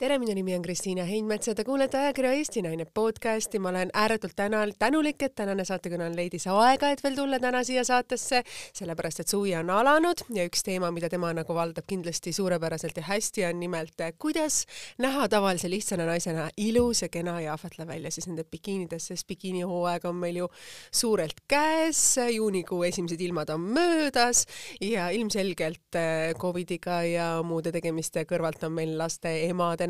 [0.00, 3.58] tere, minu nimi on Kristiina Heinmets ja te kuulete ajakirja Eesti Naine podcasti.
[3.58, 7.82] ma olen ääretult täna, tänulik, et tänane saatekülaline leidis aega, et veel tulla täna siia
[7.84, 8.40] saatesse,
[8.72, 13.02] sellepärast et suvi on alanud ja üks teema, mida tema nagu valdab kindlasti suurepäraselt ja
[13.10, 14.62] hästi, on nimelt, kuidas
[15.04, 20.08] näha tavalise lihtsana naisena ilus ja kena ja ahvatlev välja siis nende bikiinides, sest bikiinihooaeg
[20.08, 20.48] on meil ju
[20.90, 24.46] suurelt käes, juunikuu esimesed ilmad on möödas
[24.80, 29.36] ja ilmselgelt eh, Covidiga ja muude tegemiste kõrvalt on meil laste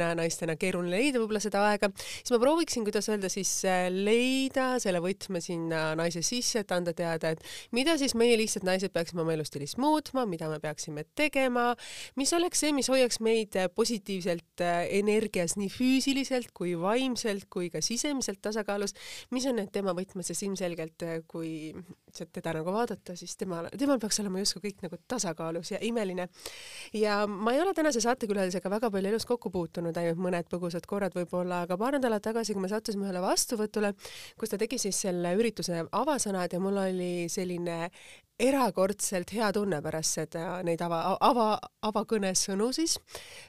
[0.01, 3.89] emadena naistena, naistena keeruline leida võib-olla seda aega, siis ma prooviksin, kuidas öelda siis äh,
[3.93, 7.45] leida selle võtme sinna naise sisse, et anda teada, et
[7.77, 11.75] mida siis meie lihtsalt naised peaksime oma elustiilis muutma, mida me peaksime tegema,
[12.21, 17.71] mis oleks see, mis hoiaks meid äh, positiivselt äh, energias nii füüsiliselt kui vaimselt kui
[17.73, 18.97] ka sisemiselt tasakaalus,
[19.35, 21.73] mis on need tema võtmed, sest ilmselgelt kui
[22.13, 26.29] teda nagu vaadata, siis temal, temal peaks olema justkui kõik nagu tasakaalus ja imeline.
[26.95, 31.15] ja ma ei ole tänase saatekülalisega väga palju elus kokku puutunud, ainult mõned põgusad korrad
[31.17, 33.95] võib-olla, aga paar nädalat tagasi, kui me sattusime ühele vastuvõtule,
[34.39, 37.91] kus ta tegi siis selle ürituse avasõnad ja mul oli selline
[38.41, 41.49] erakordselt hea tunne pärast seda, neid ava, ava,
[41.87, 42.97] avakõnesõnu siis,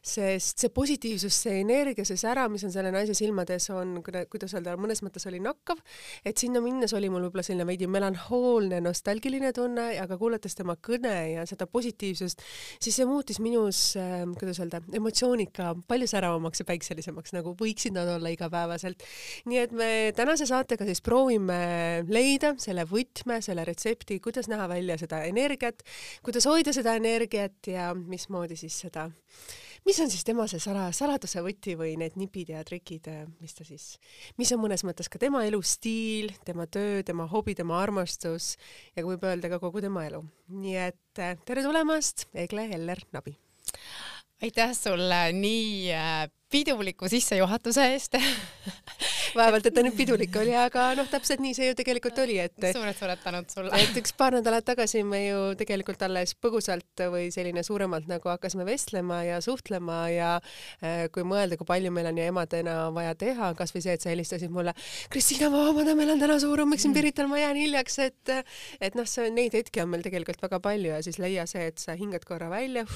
[0.04, 4.76] sest see positiivsus, see energia, see sära, mis on selle naise silmades, on, kuidas öelda,
[4.82, 5.80] mõnes mõttes oli nakkav,
[6.28, 11.14] et sinna minnes oli mul võib-olla selline veidi melanhoolne, nostalgiline tunne, aga kuulates tema kõne
[11.36, 12.44] ja seda positiivsust,
[12.82, 18.10] siis see muutis minus äh,, kuidas öelda, emotsiooniga palju säravamaks ja päikselisemaks, nagu võiksid nad
[18.18, 19.04] olla igapäevaselt.
[19.48, 24.81] nii et me tänase saatega siis proovime leida selle võtme, selle retsepti, kuidas näha välja
[24.82, 25.84] välja seda energiat,
[26.26, 29.08] kuidas hoida seda energiat ja mismoodi siis seda,
[29.86, 33.10] mis on siis tema see sala, saladuse võti või need nipid ja trikid,
[33.42, 33.96] mis ta siis,
[34.42, 38.56] mis on mõnes mõttes ka tema elustiil, tema töö, tema hobi, tema armastus
[38.98, 40.24] ja võib öelda ka kogu tema elu.
[40.52, 43.38] nii et tere tulemast, Egle Eller-Nabi!
[44.42, 48.18] aitäh sulle nii äh, piduliku sissejuhatuse eest
[49.38, 52.68] vaevalt, et ta nüüd pidulik oli, aga noh, täpselt nii see ju tegelikult oli, et
[52.68, 53.72] suured-suured tänud sulle.
[53.78, 58.66] et üks paar nädalat tagasi me ju tegelikult alles põgusalt või selline suuremalt nagu hakkasime
[58.68, 63.52] vestlema ja suhtlema ja äh, kui mõelda, kui palju meil on ju emadena vaja teha,
[63.58, 64.76] kasvõi see, et sa helistasid mulle,
[65.12, 68.36] Kristiina, ma vabandan, meil on täna suur hommik siin Pirital, ma jään hiljaks, et
[68.82, 71.82] et noh, see neid hetki on meil tegelikult väga palju ja siis leia see, et
[71.82, 72.88] sa hingad korra välja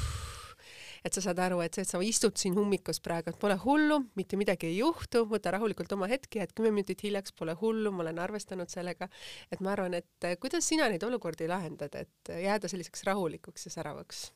[1.05, 3.99] et sa saad aru, et see, et sa istud siin ummikus praegu, et pole hullu,
[4.19, 8.05] mitte midagi ei juhtu, võta rahulikult oma hetki, et kümme minutit hiljaks pole hullu, ma
[8.05, 9.09] olen arvestanud sellega,
[9.51, 14.27] et ma arvan, et kuidas sina neid olukordi lahendad, et jääda selliseks rahulikuks ja säravaks?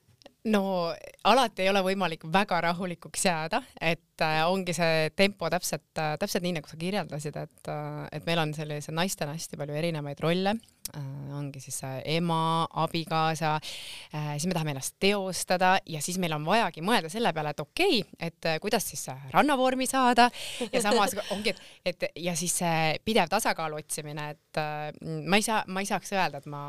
[0.48, 0.94] No
[1.28, 6.46] alati ei ole võimalik väga rahulikuks jääda, et äh, ongi see tempo täpselt äh,, täpselt
[6.46, 10.56] nii, nagu sa kirjeldasid, et äh,, et meil on sellise naistena hästi palju erinevaid rolle.
[10.96, 11.02] Äh,,
[11.36, 16.48] ongi siis äh, ema, abikaasa äh,, siis me tahame ennast teostada ja siis meil on
[16.48, 20.30] vajagi mõelda selle peale, et okei okay,, et äh, kuidas siis äh, rannavormi saada.
[20.72, 24.90] Ja samas ongi, et, et ja siis see pidev tasakaalu otsimine, et äh,
[25.28, 26.64] ma ei saa, ma ei saaks öelda, et ma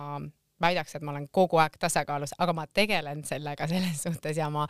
[0.61, 4.67] väidaks, et ma olen kogu aeg tasakaalus, aga ma tegelen sellega selles suhtes ja ma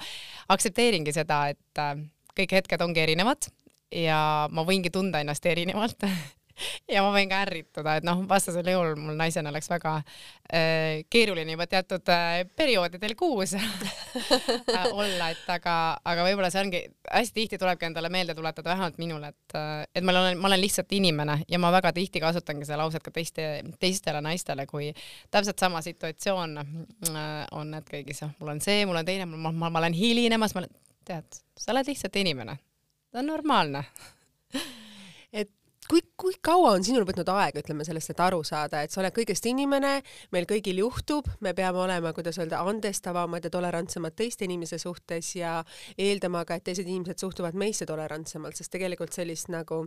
[0.49, 1.97] aktsepteeringi seda, et äh,
[2.37, 3.51] kõik hetked ongi erinevad
[3.95, 6.07] ja ma võingi tunda ennast erinevalt
[6.95, 11.55] ja ma võin ka ärrituda, et noh, vastasel juhul mul naisena oleks väga äh, keeruline
[11.55, 17.61] juba teatud äh, perioodidel kuus äh, olla, et aga, aga võib-olla see ongi, hästi tihti
[17.61, 21.41] tulebki endale meelde tuletada, vähemalt minule, et, äh, et ma olen, ma olen lihtsalt inimene
[21.49, 23.49] ja ma väga tihti kasutangi seda lauset ka teiste,
[23.83, 24.93] teistele naistele, kui
[25.31, 29.71] täpselt sama situatsioon äh, on, et kõigis, mul on see, mul on teine, ma, ma,
[29.71, 32.59] ma olen hilinemas, ma olen, tead, sa oled lihtsalt inimene,
[33.11, 33.85] see on normaalne
[35.91, 39.15] kui, kui kaua on sinul võtnud aega, ütleme sellest, et aru saada, et sa oled
[39.15, 39.97] kõigest inimene,
[40.31, 45.57] meil kõigil juhtub, me peame olema, kuidas öelda, andestavamad ja tolerantsemad teiste inimese suhtes ja
[45.99, 49.81] eeldama ka, et teised inimesed suhtuvad meisse tolerantsemalt, sest tegelikult sellist nagu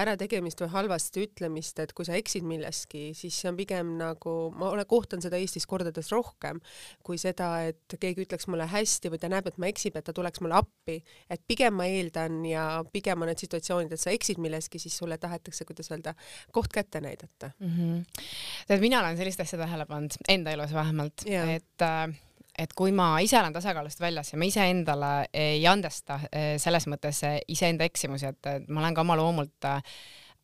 [0.00, 4.72] ärategemist või halvasti ütlemist, et kui sa eksid milleski, siis see on pigem nagu, ma
[4.72, 6.62] olen, kohtan seda Eestis kordades rohkem
[7.04, 10.16] kui seda, et keegi ütleks mulle hästi või ta näeb, et ma eksin, et ta
[10.16, 14.40] tuleks mulle appi, et pigem ma eeldan ja pigem on need situatsioonid, et sa eksid
[14.40, 16.14] milleski, siis sulle tahetakse tahetakse, kuidas öelda,
[16.52, 17.68] koht kätte näidata mm.
[17.68, 18.24] -hmm.
[18.66, 22.16] tead, mina olen sellist asja tähele pannud enda elus vähemalt, et äh,
[22.58, 27.24] et kui ma ise olen tasakaalust väljas ja ma iseendale ei andesta äh, selles mõttes
[27.24, 29.82] äh, iseenda eksimusi, et ma olen ka oma loomult äh,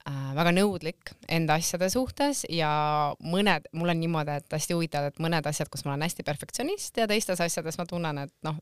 [0.06, 2.69] väga nõudlik enda asjade suhtes ja
[3.26, 7.00] mõned, mul on niimoodi, et hästi huvitav, et mõned asjad, kus ma olen hästi perfektsionist
[7.00, 8.58] ja teistes asjades ma tunnen, et noh,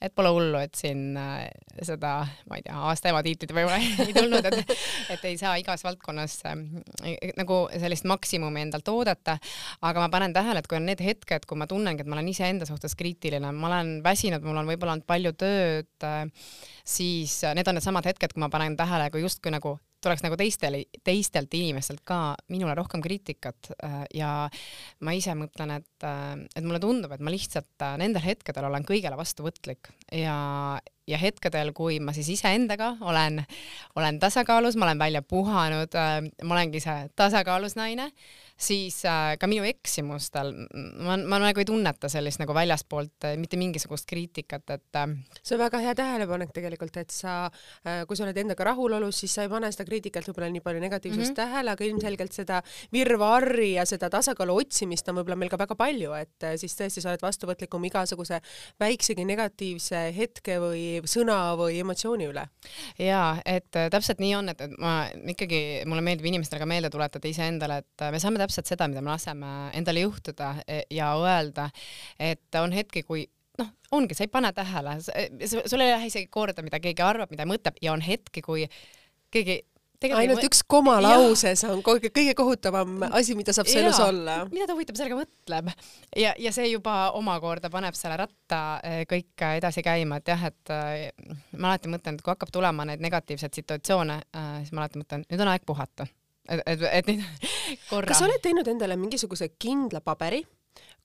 [0.00, 1.42] et pole hullu, et siin äh,
[1.84, 2.12] seda,
[2.48, 3.76] ma ei tea, aasta ema tiitlit võib-olla
[4.06, 4.72] ei tulnud, et,
[5.12, 6.56] et ei saa igas valdkonnas äh,
[7.36, 9.36] nagu sellist maksimumi endalt oodata.
[9.82, 12.32] aga ma panen tähele, et kui on need hetked, kui ma tunnengi, et ma olen
[12.32, 16.24] iseenda suhtes kriitiline, ma olen väsinud, mul on võib-olla olnud palju tööd äh,,
[16.88, 20.84] siis need on needsamad hetked, kui ma panen tähele, kui justkui nagu tuleks nagu teistele,
[21.06, 24.32] teistelt inimestelt ka minule rohkem kriitikat äh, ja
[25.04, 28.86] ma ise mõtlen, et, äh, et mulle tundub, et ma lihtsalt äh, nendel hetkedel olen
[28.88, 30.38] kõigele vastuvõtlik ja,
[31.10, 33.42] ja hetkedel, kui ma siis iseendaga olen,
[33.98, 38.12] olen tasakaalus, ma olen välja puhanud, ma olengi see tasakaalus naine
[38.58, 40.50] siis äh, ka minu eksimustel
[41.06, 45.12] ma, ma nagu ei tunneta sellist nagu väljaspoolt äh, mitte mingisugust kriitikat, et äh,
[45.42, 47.36] see on väga hea tähelepanek tegelikult, et sa,
[48.08, 51.22] kui sa oled endaga rahulolus, siis sa ei pane seda kriitikat võib-olla nii palju negatiivsust
[51.22, 51.38] mm -hmm.
[51.38, 52.60] tähele, aga ilmselgelt seda
[52.92, 57.12] virvarri ja seda tasakaalu otsimist on võib-olla meil ka väga palju, et siis tõesti sa
[57.12, 58.40] oled vastuvõtlikum igasuguse
[58.80, 62.48] väiksegi negatiivse hetke või sõna või emotsiooni üle.
[62.98, 67.28] ja et täpselt nii on, et, et ma ikkagi, mulle meeldib inimestele ka meelde tuletada
[67.28, 71.68] iseendale, et me saame täpselt seda, mida me laseme endale juhtuda e, ja öelda,
[72.18, 73.26] et on hetki, kui
[73.58, 77.46] noh, ongi, sa ei pane tähele, sul ei lähe isegi korda, mida keegi arvab, mida
[77.48, 78.66] mõtleb ja on hetki, kui
[79.34, 79.62] keegi
[80.14, 84.44] ainult üks koma lauses on kõige, kõige kohutavam asi, mida saab su elus olla.
[84.52, 85.72] mida ta huvitav sellega mõtleb.
[86.16, 90.74] Ja, ja see juba omakorda paneb selle ratta e, kõik edasi käima, et jah, et
[90.74, 94.22] e, ma alati mõtlen, et kui hakkab tulema neid negatiivseid situatsioone,
[94.62, 96.06] siis ma alati mõtlen, nüüd on aeg puhata
[96.48, 97.24] et, et, et neid
[97.90, 98.06] korra.
[98.08, 100.42] kas sa oled teinud endale mingisuguse kindla paberi,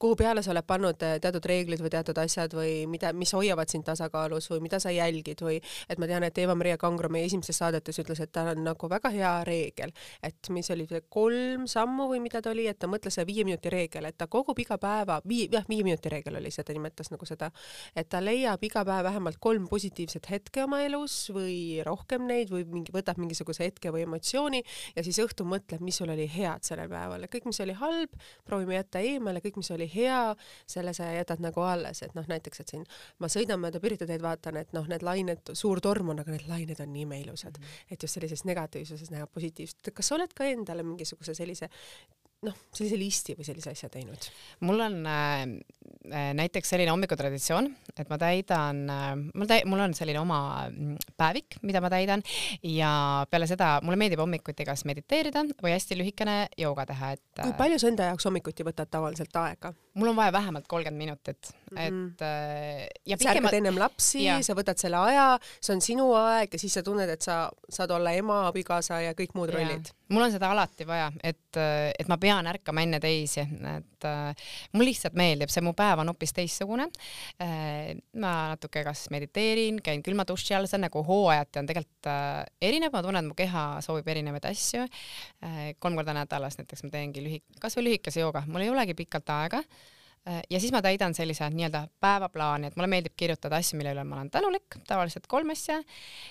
[0.04, 3.72] kuhu peale sa oled pannud eh, teatud reeglid või teatud asjad või mida, mis hoiavad
[3.72, 7.56] sind tasakaalus või mida sa jälgid või et ma tean, et Eva-Maria Kangro meie esimeses
[7.62, 12.10] saadetes ütles, et tal on nagu väga hea reegel, et mis oli see kolm sammu
[12.10, 14.76] või mida ta oli, et ta mõtles see viie minuti reegel, et ta kogub iga
[14.82, 17.54] päeva, vii-, jah, viie minuti reegel oli see, ta nimetas nagu seda,
[17.96, 22.66] et ta leiab iga päev vähemalt kolm positiivset hetke oma elus või rohkem neid või
[22.68, 24.60] mingi, võtab mingisuguse hetke või emotsiooni
[24.98, 27.24] ja siis õhtul mõtleb, mis sul oli head sellel päeval.
[27.24, 30.36] Ja kõik, mis oli halb, proovime jätta eemale, kõik, mis oli hea,
[30.70, 32.86] selle sa jätad nagu alles, et noh, näiteks, et siin
[33.20, 36.48] ma sõidan mööda Pirita teed, vaatan, et noh, need lained, suur torm on, aga need
[36.50, 37.94] lained on nii imeilusad mm, -hmm.
[37.94, 39.94] et just sellises negatiivsuses näha positiivset.
[39.94, 41.70] kas sa oled ka endale mingisuguse sellise
[42.44, 44.28] noh, sellise listi või sellise asja teinud?
[44.68, 45.44] mul on äh,
[46.12, 51.14] äh, näiteks selline hommikutraditsioon, et ma täidan äh,, mul täi-, mul on selline oma mm,
[51.20, 52.24] päevik, mida ma täidan
[52.68, 52.92] ja
[53.32, 57.80] peale seda mulle meeldib hommikuti kas mediteerida või hästi lühikene jooga teha, et kui palju
[57.82, 59.74] sa enda jaoks hommikuti võtad tavaliselt aega?
[59.94, 61.82] Mul on vaja vähemalt kolmkümmend minutit mm, -hmm.
[61.82, 63.24] et äh, ja pikemalt.
[63.24, 66.84] sa ärkad ennem lapsi, sa võtad selle aja, see on sinu aeg ja siis sa
[66.84, 69.60] tunned, et sa saad olla ema, abikaasa ja kõik muud ja.
[69.60, 71.58] rollid mul on seda alati vaja, et,
[72.00, 76.12] et ma pean ärkama enne teisi, et äh, mul lihtsalt meeldib, see mu päev on
[76.12, 76.90] hoopis teistsugune
[77.42, 77.94] äh,.
[78.22, 82.44] ma natuke kas mediteerin, käin külma duši all, see on nagu hooajati on tegelikult äh,
[82.70, 85.74] erinev, ma tunnen, et mu keha soovib erinevaid asju äh,.
[85.80, 89.64] kolm korda nädalas näiteks ma teengi lühi-, kasvõi lühikese jooga, mul ei olegi pikalt aega
[89.64, 89.83] äh,
[90.24, 94.22] ja siis ma täidan sellise nii-öelda päevaplaani, et mulle meeldib kirjutada asju, mille üle ma
[94.22, 95.82] olen tänulik, tavaliselt kolm asja,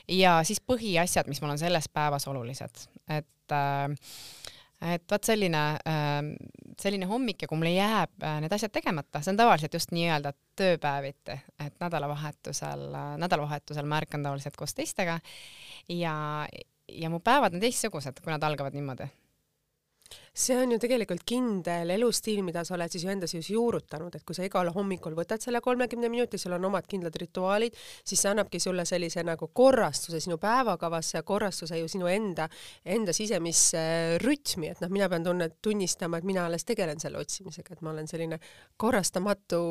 [0.08, 3.54] ja siis põhiasjad, mis mul on selles päevas olulised, et et
[4.82, 5.62] et vot selline,
[6.80, 10.32] selline hommik ja kui mul jääb äh, need asjad tegemata, see on tavaliselt just nii-öelda
[10.58, 12.88] tööpäeviti, et nädalavahetusel,
[13.22, 15.20] nädalavahetusel ma ärkan tavaliselt koos teistega
[15.92, 16.14] ja,
[16.88, 19.06] ja mu päevad on teistsugused, kui nad algavad niimoodi
[20.32, 24.24] see on ju tegelikult kindel elustiil, mida sa oled siis ju endas just juurutanud, et
[24.24, 28.30] kui sa igal hommikul võtad selle kolmekümne minuti, sul on omad kindlad rituaalid, siis see
[28.32, 32.48] annabki sulle sellise nagu korrastuse sinu päevakavasse ja korrastuse ju sinu enda,
[32.96, 33.84] enda sisemisse
[34.24, 37.92] rütmi, et noh, mina pean tunne, tunnistama, et mina alles tegelen selle otsimisega, et ma
[37.92, 38.40] olen selline
[38.80, 39.62] korrastamatu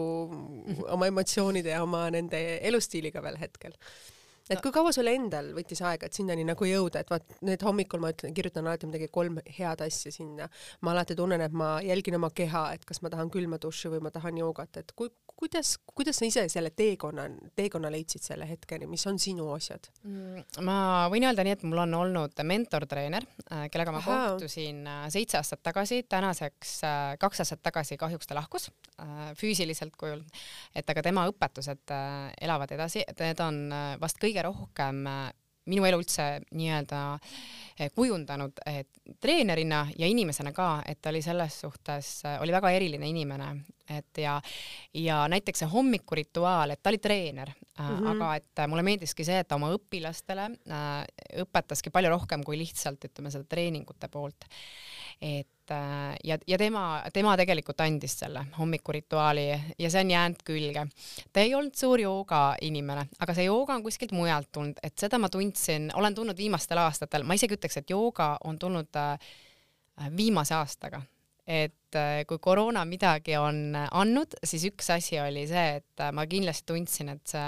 [0.94, 3.74] oma emotsioonide ja oma nende elustiiliga veel hetkel
[4.52, 8.04] et kui kaua sul endal võttis aega, et sinnani nagu jõuda, et vaat need hommikul
[8.04, 10.50] ma ütlen, kirjutan alati midagi kolm head asja sinna.
[10.82, 14.04] ma alati tunnen, et ma jälgin oma keha, et kas ma tahan külma duši või
[14.06, 17.26] ma tahan joogat, et kui, kuidas, kuidas sa ise selle teekonna,
[17.58, 20.62] teekonna leidsid selle hetkeni, mis on sinu asjad mm,?
[20.68, 20.76] ma
[21.12, 24.18] võin öelda nii, et mul on olnud mentortreener, äh, kellega ma Aha.
[24.34, 28.70] kohtusin äh, seitse aastat tagasi, tänaseks äh, kaks aastat tagasi kahjuks ta lahkus
[29.40, 30.20] füüsiliselt kujul,
[30.78, 31.90] et aga tema õpetused
[32.42, 33.64] elavad edasi, need on
[34.02, 35.06] vast kõige rohkem
[35.70, 36.26] minu elu üldse
[36.58, 37.02] nii-öelda
[37.96, 38.60] kujundanud
[39.22, 42.10] treenerina ja inimesena ka, et ta oli selles suhtes,
[42.42, 43.50] oli väga eriline inimene,
[43.98, 44.36] et ja,
[44.98, 48.10] ja näiteks see hommikurituaal, et ta oli treener mm, -hmm.
[48.16, 50.96] aga et mulle meeldiski see, et ta oma õpilastele äh,
[51.46, 54.50] õpetaski palju rohkem kui lihtsalt ütleme seda treeningute poolt
[55.22, 59.46] et äh, ja, ja tema, tema tegelikult andis selle hommikurituaali
[59.80, 60.88] ja see on jäänud külge.
[61.34, 65.20] ta ei olnud suur jooga inimene, aga see jooga on kuskilt mujalt tulnud, et seda
[65.20, 69.32] ma tundsin, olen tundnud viimastel aastatel, ma isegi ütleks, et jooga on tulnud äh,
[70.18, 71.02] viimase aastaga
[71.48, 76.28] et äh, kui koroona midagi on andnud, siis üks asi oli see, et äh, ma
[76.30, 77.48] kindlasti tundsin, et see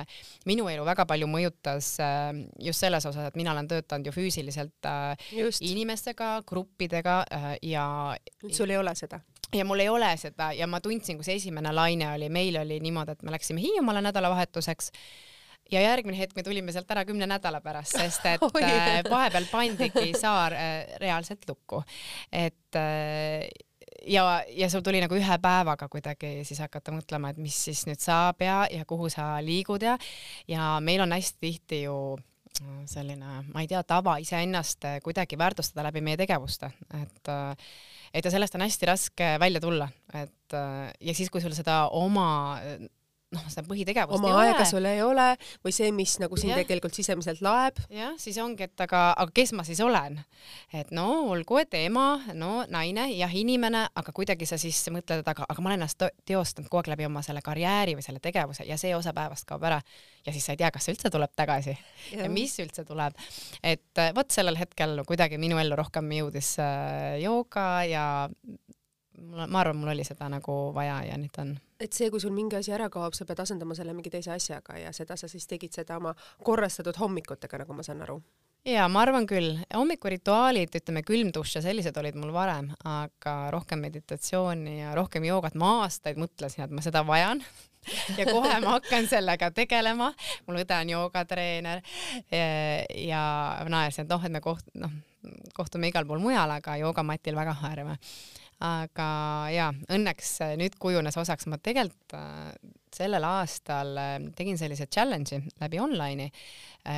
[0.50, 2.32] minu elu väga palju mõjutas äh,
[2.64, 4.90] just selles osas, et mina olen töötanud ju füüsiliselt
[5.38, 5.62] just.
[5.62, 7.20] inimestega, gruppidega
[7.62, 7.86] ja.
[8.50, 9.22] sul ei ole seda?
[9.54, 12.80] ja mul ei ole seda ja ma tundsin, kui see esimene laine oli, meil oli
[12.82, 14.90] niimoodi, et me läksime Hiiumaale nädalavahetuseks
[15.72, 18.42] ja järgmine hetk me tulime sealt ära kümne nädala pärast, sest et
[19.14, 20.58] vahepeal pandigi saar
[21.00, 21.84] reaalselt lukku.
[22.34, 22.82] et
[24.08, 28.02] ja, ja sul tuli nagu ühe päevaga kuidagi siis hakata mõtlema, et mis siis nüüd
[28.04, 29.98] saab ja, ja kuhu sa liigud ja,
[30.50, 35.40] ja meil on hästi tihti ju äh, selline, ma ei tea, tava iseennast äh, kuidagi
[35.40, 37.70] väärtustada läbi meie tegevuste, et äh,
[38.14, 42.28] et ja sellest on hästi raske välja tulla, et ja siis, kui sul seda oma
[43.34, 44.68] noh, seda põhitegevust oma ei aega ole.
[44.70, 45.28] sul ei ole
[45.66, 47.80] või see, mis nagu sind tegelikult sisemiselt laeb.
[47.94, 50.20] jah, siis ongi, et aga, aga kes ma siis olen,
[50.74, 55.32] et no olgu, et ema, no naine, jah, inimene, aga kuidagi sa siis mõtled, et
[55.34, 58.68] aga, aga ma olen ennast teostanud kogu aeg läbi oma selle karjääri või selle tegevuse
[58.70, 59.82] ja see osa päevast kaob ära
[60.26, 63.18] ja siis sa ei tea, kas see üldse tuleb tagasi ja, ja mis üldse tuleb.
[63.64, 68.06] et vot sellel hetkel kuidagi minu ellu rohkem jõudis äh, jooga ja
[69.24, 71.54] ma arvan, mul oli seda nagu vaja ja nüüd on.
[71.84, 74.80] Et see, kui sul mingi asi ära kaob, sa pead asendama selle mingi teise asjaga
[74.80, 78.22] ja seda sa siis tegid seda oma korrastatud hommikutega, nagu ma saan aru?
[78.68, 84.78] ja ma arvan küll, hommikurituaalid, ütleme külmdušš ja sellised olid mul varem, aga rohkem meditatsiooni
[84.80, 87.44] ja rohkem joogat, ma aastaid mõtlesin, et ma seda vajan
[88.20, 90.14] ja kohe ma hakkan sellega tegelema.
[90.48, 91.84] mul õde on joogatreener
[92.32, 92.46] ja,
[92.96, 93.26] ja
[93.68, 94.96] naersin, et noh, et me koht-, noh,
[95.58, 97.98] kohtume igal pool mujal, aga joogamatil väga harva
[98.64, 99.10] aga
[99.52, 102.54] ja õnneks äh, nüüd kujunes osaks, ma tegelikult äh,
[102.94, 106.30] sellel aastal äh, tegin sellise challenge'i läbi online'i,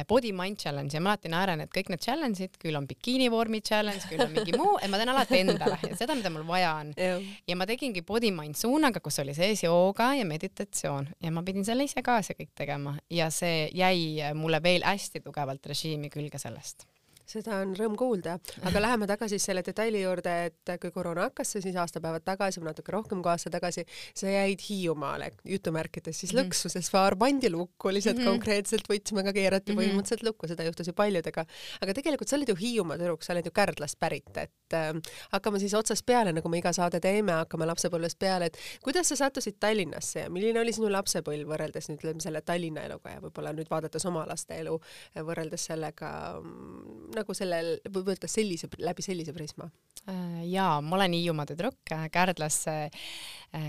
[0.10, 4.08] body mind challenge ja ma alati naeran, et kõik need challenge'id, küll on bikiinivormi challenge,
[4.10, 5.78] küll on mingi muu, et ma teen alati endale.
[6.00, 6.90] Seda, mida mul vaja on.
[6.98, 11.12] ja ma tegingi body mind suunaga, kus oli sees jooga ja meditatsioon.
[11.22, 12.98] Ja ma pidin selle ise ka see kõik tegema.
[13.14, 16.90] Ja see jäi mulle veel hästi tugevalt režiimi külge sellest
[17.30, 21.76] seda on rõõm kuulda, aga läheme tagasi selle detaili juurde, et kui koroona hakkas, siis
[21.82, 23.86] aastapäevad tagasi või natuke rohkem kui aasta tagasi,
[24.18, 26.50] sa jäid Hiiumaale jutumärkides siis mm -hmm.
[26.50, 28.38] lõksu, sest faar pandi lukku, lihtsalt mm -hmm.
[28.38, 29.82] konkreetselt võtmega keerati mm -hmm.
[29.82, 31.46] põhimõtteliselt lukku, seda juhtus ju paljudega.
[31.82, 34.92] aga tegelikult sa oled ju Hiiumaa tüdruk, sa oled ju Kärdlast pärit, et äh,
[35.34, 39.20] hakkame siis otsast peale, nagu me iga saade teeme, hakkame lapsepõlvest peale, et kuidas sa
[39.26, 43.56] sattusid Tallinnasse ja milline oli sinu lapsepõlv võrreldes nüüd ütleme selle Tallinna eluga ja võib-olla
[43.56, 44.78] nüüd vaadates oma laste elu
[45.16, 49.70] võrreldes sellega mm, nagu sellel, võib öelda sellise, läbi sellise prisma?
[50.10, 52.92] Äh, jaa, ma olen Hiiumaa tüdruk, äh, Kärdlas, äh,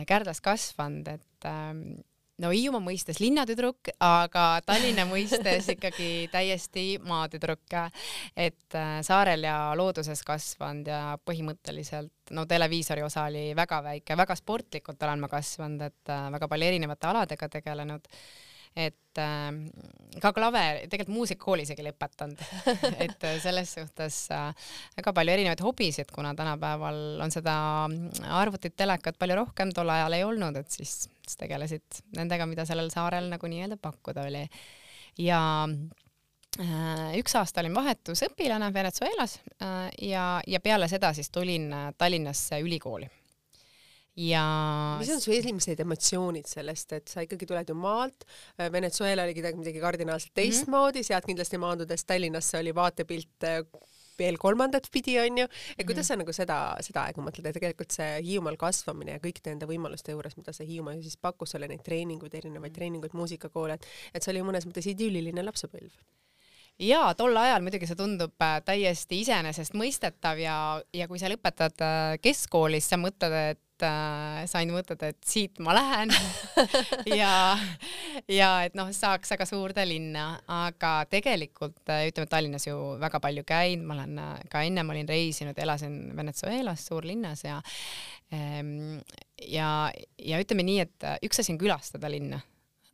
[0.07, 1.97] Kärdlas kasvanud, et ähm,
[2.43, 7.77] no Hiiumaa mõistes linnatüdruk, aga Tallinna mõistes ikkagi täiesti maatüdruk,
[8.37, 15.03] et saarel ja looduses kasvanud ja põhimõtteliselt no televiisori osa oli väga väike, väga sportlikult
[15.09, 18.11] olen ma kasvanud, et väga palju erinevate aladega tegelenud
[18.77, 22.41] et äh, ka klaver, tegelikult muusikakooli isegi lõpetanud
[23.05, 27.57] et äh, selles suhtes äh, väga palju erinevaid hobisid, kuna tänapäeval on seda
[28.39, 32.93] arvutit, telekat palju rohkem, tol ajal ei olnud, et siis, siis tegelesid nendega, mida sellel
[32.93, 34.45] saarel nagu nii-öelda pakkuda oli.
[35.25, 35.41] ja
[36.61, 43.09] äh, üks aasta olin vahetusõpilane Venezuelas äh, ja, ja peale seda siis tulin Tallinnasse ülikooli
[44.17, 44.45] ja
[45.01, 48.25] mis on su esimesed emotsioonid sellest, et sa ikkagi tuled ju maalt,
[48.57, 50.41] äh, Venezuela oli midagi kardinaalselt mhm.
[50.41, 51.07] teistmoodi mm, -hmm.
[51.07, 53.61] sealt kindlasti maandudes Tallinnasse oli vaatepilt äh,
[54.19, 55.45] veel kolmandat pidi, onju,
[55.79, 56.09] et kuidas mm -hmm.
[56.09, 60.13] sa nagu seda, seda aega mõtled, et tegelikult see Hiiumaal kasvamine ja kõikide nende võimaluste
[60.17, 62.75] juures, mida see Hiiumaa siis pakkus sulle, neid treeninguid, erinevaid -hmm.
[62.75, 63.79] treeninguid, muusikakoole,
[64.15, 65.93] et, see oli mõnes mõttes idülliline lapsepõlv
[66.79, 71.85] jaa, tol ajal muidugi see tundub äh, täiesti iseenesestmõistetav ja, ja kui sa lõpetad
[72.21, 76.15] keskkoolis, sa mõtled, et äh, sain mõtelda, et siit ma lähen.
[77.17, 77.57] Ja,
[78.31, 83.45] ja et noh, saaks väga suurde linna, aga tegelikult äh, ütleme, Tallinnas ju väga palju
[83.47, 87.61] käinud, ma olen äh, ka ennem olin reisinud, elasin Venezuelas, suurlinnas ja
[88.35, 88.99] ähm,
[89.41, 89.71] ja,
[90.19, 92.41] ja ütleme nii, et äh, üks asi on külastada linna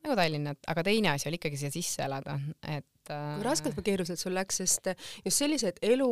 [0.02, 2.34] nagu Tallinnat, aga teine asi oli ikkagi siia sisse elada,
[2.66, 4.92] et kui raskelt või keeruliselt sul läks, sest
[5.24, 6.08] just sellised elu,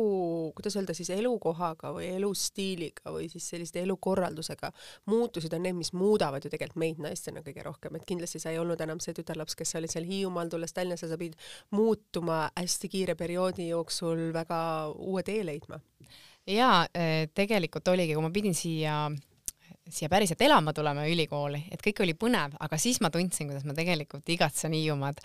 [0.57, 4.71] kuidas öelda siis elukohaga või elustiiliga või siis selliste elukorraldusega
[5.11, 8.59] muutused on need, mis muudavad ju tegelikult meid naistena kõige rohkem, et kindlasti sa ei
[8.61, 11.39] olnud enam see tütarlaps, kes oli seal Hiiumaal, tulles Tallinnasse, sa pidid
[11.77, 14.61] muutuma hästi kiire perioodi jooksul väga
[14.97, 15.79] uue tee leidma.
[16.47, 19.03] jaa, eh, tegelikult oligi, kui ma pidin siia
[19.91, 23.75] siia päriselt elama tulema ülikooli, et kõik oli põnev, aga siis ma tundsin, kuidas ma
[23.77, 25.19] tegelikult igatsen Hiiumaad.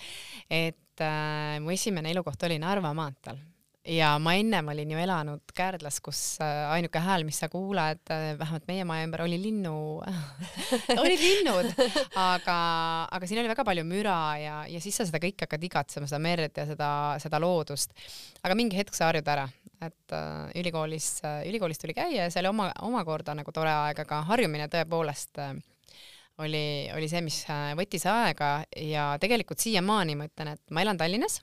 [0.50, 3.42] et äh, mu esimene elukoht oli Narva maanteel
[3.86, 8.32] ja ma ennem olin ju elanud Kärdlas, kus äh, ainuke hääl, mis sa kuuled, äh,
[8.38, 9.74] vähemalt meie maja ümber oli linnu
[11.02, 11.70] olid linnud,
[12.32, 12.56] aga,
[13.06, 16.20] aga siin oli väga palju müra ja, ja siis sa seda kõike hakkad igatsema, seda
[16.22, 16.90] merd ja seda,
[17.22, 17.94] seda loodust.
[18.42, 19.46] aga mingi hetk sa harjud ära,
[19.86, 24.02] et äh, ülikoolis äh,, ülikoolis tuli käia ja see oli oma, omakorda nagu tore aeg,
[24.06, 25.54] aga harjumine tõepoolest äh,
[26.44, 30.98] oli, oli see, mis äh, võttis aega ja tegelikult siiamaani ma ütlen, et ma elan
[31.00, 31.40] Tallinnas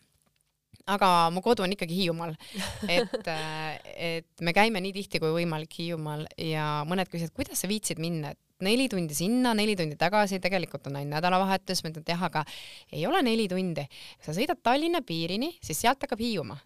[0.89, 2.33] aga mu kodu on ikkagi Hiiumaal.
[2.95, 7.69] et, äh, et me käime nii tihti kui võimalik Hiiumaal ja mõned küsivad, kuidas sa
[7.71, 12.05] viitsid minna, et neli tundi sinna, neli tundi tagasi, tegelikult on ainult nädalavahetus, ma ütlen,
[12.05, 12.43] et jah, aga
[12.91, 13.87] ei ole neli tundi.
[14.23, 16.59] sa sõidad Tallinna piirini, siis sealt hakkab Hiiumaa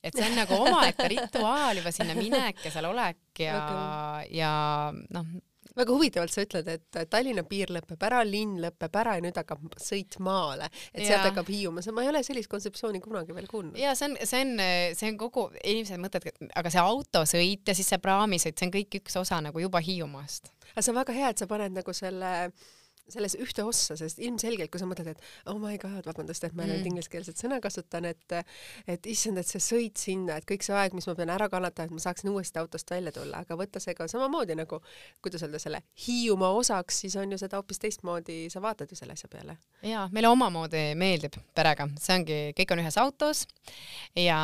[0.00, 3.58] et see on nagu omaette rituaal juba sinna minek ja seal olek ja,
[4.40, 4.52] ja
[5.12, 5.26] noh,
[5.80, 9.64] väga huvitavalt sa ütled, et Tallinna piir lõpeb ära, linn lõpeb ära ja nüüd hakkab
[9.80, 13.78] sõit maale, et sealt hakkab Hiiumaa, ma ei ole sellist kontseptsiooni kunagi veel kuulnud.
[13.80, 14.64] ja see on, see on,
[14.98, 19.00] see on kogu, inimesed mõtlevad, aga see autosõit ja siis see praamisõit, see on kõik
[19.02, 20.52] üks osa nagu juba Hiiumaast.
[20.72, 22.68] aga see on väga hea, et sa paned nagu selle äh,
[23.14, 26.66] selles ühte ossa, sest ilmselgelt, kui sa mõtled, et oh my god, vabandust, et ma
[26.66, 26.92] nüüd mm.
[26.92, 28.36] ingliskeelset sõna kasutan, et
[28.90, 31.88] et issand, et see sõit sinna, et kõik see aeg, mis ma pean ära kannatama,
[31.88, 34.80] et ma saaksin uuesti autost välja tulla, aga võtta see ka samamoodi nagu,
[35.24, 39.16] kuidas öelda, selle Hiiumaa osaks, siis on ju seda hoopis teistmoodi, sa vaatad ju selle
[39.16, 39.56] asja peale.
[39.86, 43.46] jaa, meile omamoodi meeldib perega, see ongi, kõik on ühes autos
[44.18, 44.38] ja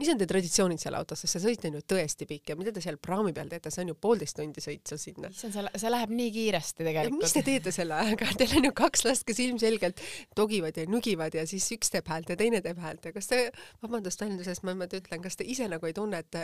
[0.00, 2.74] mis on teie traditsioonid seal autos, sest see sõit on ju tõesti pikk ja mida
[2.74, 5.30] te seal praami peal teete, see on ju poolteist tundi sõit seal sinna.
[5.30, 7.22] issand, see läheb nii kiiresti tegelikult.
[7.24, 8.09] mis te teete selle ajaga?
[8.14, 10.02] Aga teil on ju kaks last, kes ilmselgelt
[10.38, 13.44] togivad ja nügivad ja siis üks teeb häält ja teine teeb häält ja kas te,
[13.82, 16.42] vabandust väljendusest, ma niimoodi ütlen, kas te ise nagu ei tunne, et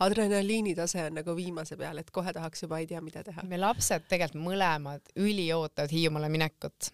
[0.00, 3.44] adrenaliini tase on nagu viimase peal, et kohe tahaks juba ei tea, mida teha?
[3.48, 6.90] me lapsed tegelikult mõlemad üliootavad Hiiumaale minekut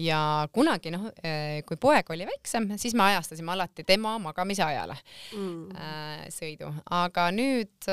[0.00, 0.20] ja
[0.52, 4.96] kunagi noh, äh, kui poeg oli väiksem, siis me ajastasime alati tema magamise ajale
[5.36, 5.74] mm.
[5.74, 7.90] Äh, sõidu, aga nüüd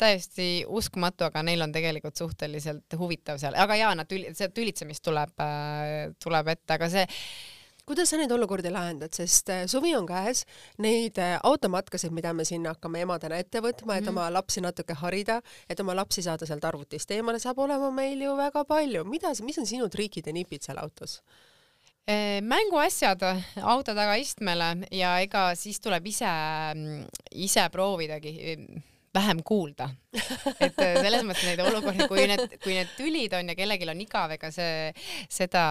[0.00, 5.04] täiesti uskumatu, aga neil on tegelikult suhteliselt huvitav seal, aga jaa, nad tüli-, see tülitsemist
[5.06, 5.46] tuleb,
[6.18, 7.06] tuleb ette, aga see
[7.86, 10.44] kuidas sa neid olukordi lahendad, sest äh, suvi on käes,
[10.78, 14.14] neid äh, automatkasid, mida me siin hakkame emadena ette võtma, et -hmm.
[14.14, 18.36] oma lapsi natuke harida, et oma lapsi saada sealt arvutist eemale, saab olema meil ju
[18.36, 19.04] väga palju.
[19.04, 21.22] mida, mis on sinu triikid ja nipid seal autos?
[22.08, 23.22] Äh, mänguasjad
[23.62, 26.26] auto tagaistmele ja ega siis tuleb ise,
[26.74, 28.56] mm, ise proovidagi
[29.14, 29.88] vähem kuulda.
[30.60, 34.02] et äh, selles mõttes neid olukordi, kui need, kui need tülid on ja kellelgi on
[34.02, 34.90] igav, ega see,
[35.30, 35.64] seda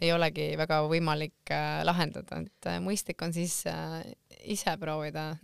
[0.00, 3.60] ei olegi väga võimalik äh, lahendada, et äh, mõistlik on siis
[4.44, 5.36] ise proovida,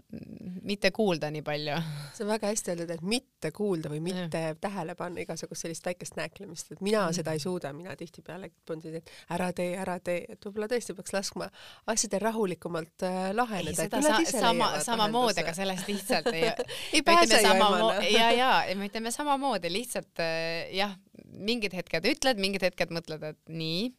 [0.62, 1.76] mitte kuulda nii palju.
[2.14, 4.54] see on väga hästi öeldud, et mitte kuulda või mitte ja.
[4.60, 7.16] tähele panna igasugust sellist väikest nääklemist, et mina mm.
[7.18, 11.16] seda ei suuda, mina tihtipeale tundsin, et ära tee, ära tee, et võib-olla tõesti peaks
[11.16, 11.50] laskma
[11.90, 13.88] asjadel rahulikumalt äh, laheneda.
[13.90, 16.44] sa, sama, samamoodi, aga sellest lihtsalt ei
[16.94, 17.94] ei pääse ju emana.
[18.08, 20.94] ja, ja me ütleme samamoodi, lihtsalt äh, jah,
[21.34, 23.90] mingid hetked ütled, mingid hetked mõtled, et nii,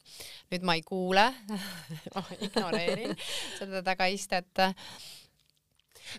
[0.53, 1.27] nüüd ma ei kuule
[2.15, 3.15] ma ignoreerin
[3.59, 4.65] seda tagaistet.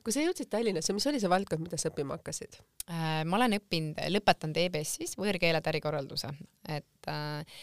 [0.03, 2.59] Kui sa jõudsid Tallinnasse, mis oli see valdkond, mida sa õppima hakkasid?
[2.91, 6.33] Äh, ma olen õppinud, lõpetanud EBS-is võõrkeeled ärikorralduse,
[6.67, 7.63] et äh,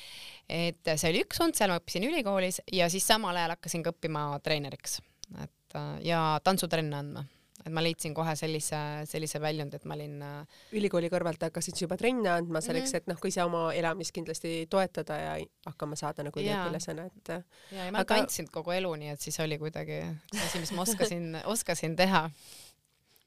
[0.53, 3.93] et see oli üks und, seal ma õppisin ülikoolis ja siis samal ajal hakkasin ka
[3.95, 4.99] õppima treeneriks,
[5.43, 7.23] et äh, ja tantsutrenne andma
[7.63, 11.85] et ma leidsin kohe sellise, sellise väljundi, et ma olin äh, ülikooli kõrvalt hakkasid sa
[11.85, 13.05] juba trenne andma selleks mm, -hmm.
[13.05, 17.41] et noh, kui sa oma elamist kindlasti toetada ja hakkama saada nagu üliõpilasena, et ja,
[17.77, 18.19] ja ma aga...
[18.19, 22.29] tantsin kogu elu, nii et siis oli kuidagi asi, mis ma oskasin, oskasin teha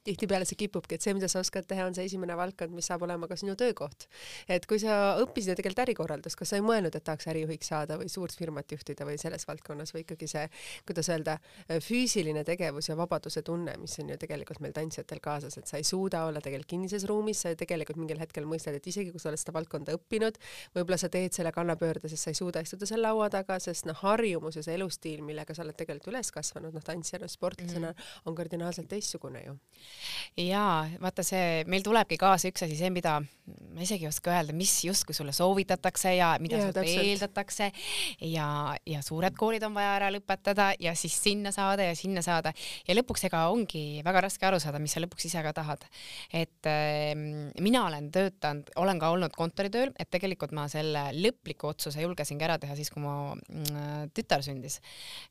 [0.06, 3.04] tihtipeale see kipubki, et see, mida sa oskad teha, on see esimene valdkond, mis saab
[3.06, 4.06] olema ka sinu töökoht.
[4.48, 7.98] et kui sa õppisid ju tegelikult ärikorraldust, kas sa ei mõelnud, et tahaks ärijuhiks saada
[8.00, 10.44] või suurt firmat juhtida või selles valdkonnas või ikkagi see,
[10.86, 11.38] kuidas öelda,
[11.82, 15.86] füüsiline tegevus ja vabaduse tunne, mis on ju tegelikult meil tantsijatel kaasas, et sa ei
[15.86, 19.40] suuda olla tegelikult kinnises ruumis, sa tegelikult mingil hetkel mõistad, et isegi kui sa oled
[19.40, 20.38] seda valdkonda õppinud,
[20.76, 23.98] võib-olla sa teed selle kannapöörde, sest sa ei suuda istuda seal laua taga, sest noh,
[24.02, 28.22] harjumus ja see elustiil, millega sa oled tegelikult üles kasvanud, noh, tantsijana, sportlasena mm -hmm.
[28.30, 29.58] on kardinaalselt teistsugune ju
[30.40, 34.54] jaa, vaata see, meil tulebki kaasa üks asi, see, mida ma isegi ei oska öelda,
[34.56, 37.68] mis justkui sulle soovitatakse ja mida sult eeldatakse
[38.26, 38.48] ja,
[38.88, 42.52] ja suured koolid on vaja ära lõpetada ja siis sinna saada ja sinna saada
[42.88, 45.86] ja lõpuks ega ongi väga raske aru saada, mis sa lõpuks ise ka tahad.
[46.32, 47.12] et äh,
[47.62, 52.58] mina olen töötanud, olen ka olnud kontoritööl, et tegelikult ma selle lõpliku otsuse julgesingi ära
[52.58, 54.80] teha siis, kui mu äh, tütar sündis.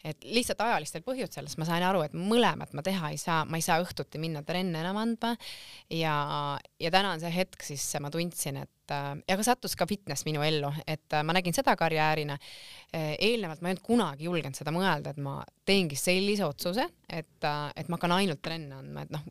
[0.04, 3.60] et lihtsalt ajalistel põhjustel, sest ma sain aru, et mõlemat ma teha ei saa, ma
[3.60, 5.36] ei saa õhtuti minna trenne enam andma
[5.92, 6.16] ja,
[6.80, 10.26] ja täna on see hetk siis ma tundsin, et äh, ja ka sattus ka fitness
[10.28, 12.40] minu ellu, et äh, ma nägin seda karjäärina.
[12.96, 15.38] Äh, eelnevalt ma ei olnud kunagi julgenud seda mõelda, et ma
[15.68, 19.28] teengi sellise otsuse, et, et ma hakkan ainult trenne andma, et noh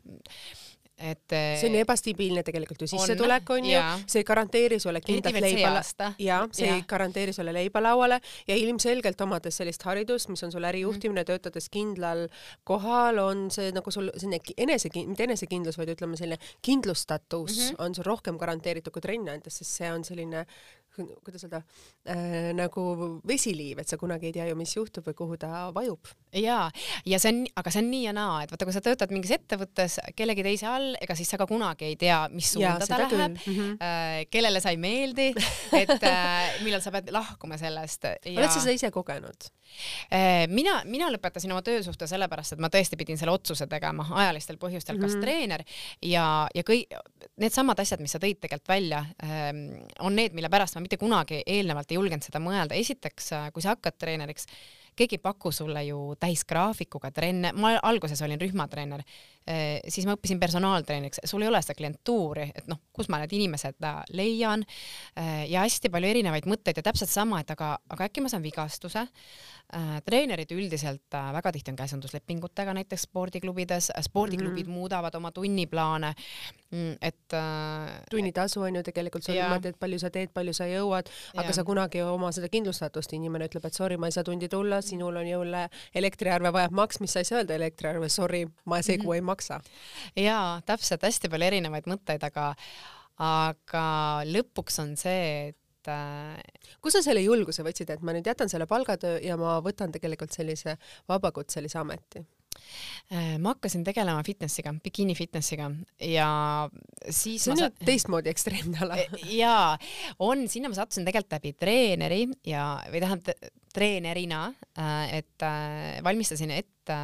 [0.97, 6.11] et see on ebastabiilne tegelikult ju sissetulek on, ju, see ei garanteeri sulle kindlat leiba,
[6.23, 6.77] ja see ja.
[6.77, 8.21] ei garanteeri sulle leiba lauale.
[8.47, 12.25] Ja ilmselgelt omades sellist haridust, mis on sul ärijuhtimine mm, töötades kindlal
[12.63, 17.83] kohal, on see nagu sul selline enese, mitte enesekindlus, vaid ütleme, selline kindlustatus mm -hmm.
[17.85, 20.45] on sul rohkem garanteeritud kui trenni andes, sest see on selline
[20.95, 21.61] kuidas öelda
[22.09, 22.85] äh,, nagu
[23.27, 26.11] vesiliiv, et sa kunagi ei tea ju, mis juhtub või kuhu ta vajub.
[26.33, 26.69] ja,
[27.05, 29.33] ja see on, aga see on nii ja naa, et vaata, kui sa töötad mingis
[29.35, 33.35] ettevõttes kellegi teise all, ega siis sa ka kunagi ei tea, mis suunda ta läheb
[33.35, 33.75] mm, -hmm.
[33.81, 35.31] äh, kellele sa ei meeldi,
[35.81, 38.15] et äh, millal sa pead lahkuma sellest ja....
[38.39, 39.49] oled sa seda ise kogenud?
[40.13, 44.59] Äh, mina, mina lõpetasin oma töösuhte sellepärast, et ma tõesti pidin selle otsuse tegema ajalistel
[44.61, 45.21] põhjustel, kas mm -hmm.
[45.25, 45.63] treener
[46.01, 46.93] ja, ja kõik
[47.41, 49.65] needsamad asjad, mis sa tõid tegelikult välja, ähm,
[49.99, 52.77] on need, mille pärast ma mitte kunagi eelnevalt ei julgenud seda mõelda.
[52.77, 54.45] esiteks, äh, kui sa hakkad treeneriks,
[54.95, 59.03] keegi ei paku sulle ju täisgraafikuga trenne, ma alguses olin rühmatreener,
[59.87, 63.77] siis ma õppisin personaaltreeniks, sul ei ole seda klientuuri, et noh, kus ma need inimesed
[63.85, 64.65] äh, leian.
[65.49, 69.05] Ja hästi palju erinevaid mõtteid ja täpselt sama, et aga, aga äkki ma saan vigastuse.
[69.73, 74.75] Äh, treenerid üldiselt äh, väga tihti on käsunduslepingutega näiteks spordiklubides, äh, spordiklubid mm -hmm.
[74.77, 76.13] muudavad oma tunniplaane,
[76.71, 77.33] mm, et
[78.11, 81.63] tunnitasu on ju tegelikult sul niimoodi, et palju sa teed, palju sa jõuad, aga sa
[81.63, 85.27] kunagi oma seda kindlustatust, inimene ütleb, et sorry, ma ei saa tundi tulla, sinul on
[85.27, 89.15] jõule elektriarve vajab maksmist, sa ei saa öelda elektriarve, sorry, ma see kuu mm -hmm.
[89.15, 89.34] ei maksa.
[90.15, 92.53] Jaa, täpselt, hästi palju erinevaid mõtteid, aga
[93.25, 93.85] aga
[94.27, 96.41] lõpuks on see, et et äh,
[96.81, 100.33] kust sa selle julguse võtsid, et ma nüüd jätan selle palgatöö ja ma võtan tegelikult
[100.33, 100.77] sellise
[101.09, 102.25] vabakutselise ameti?
[103.13, 105.67] Äh, ma hakkasin tegelema fitnessiga, bikiini fitnessiga
[106.01, 106.29] ja
[107.05, 107.85] siis see on ju sa...
[107.85, 108.97] teistmoodi ekstreemne ala.
[109.29, 109.75] jaa,
[110.25, 114.41] on, sinna ma sattusin tegelikult läbi treeneri ja, või tähendab treenerina,
[114.81, 115.45] äh, et
[116.05, 116.97] valmistasin ette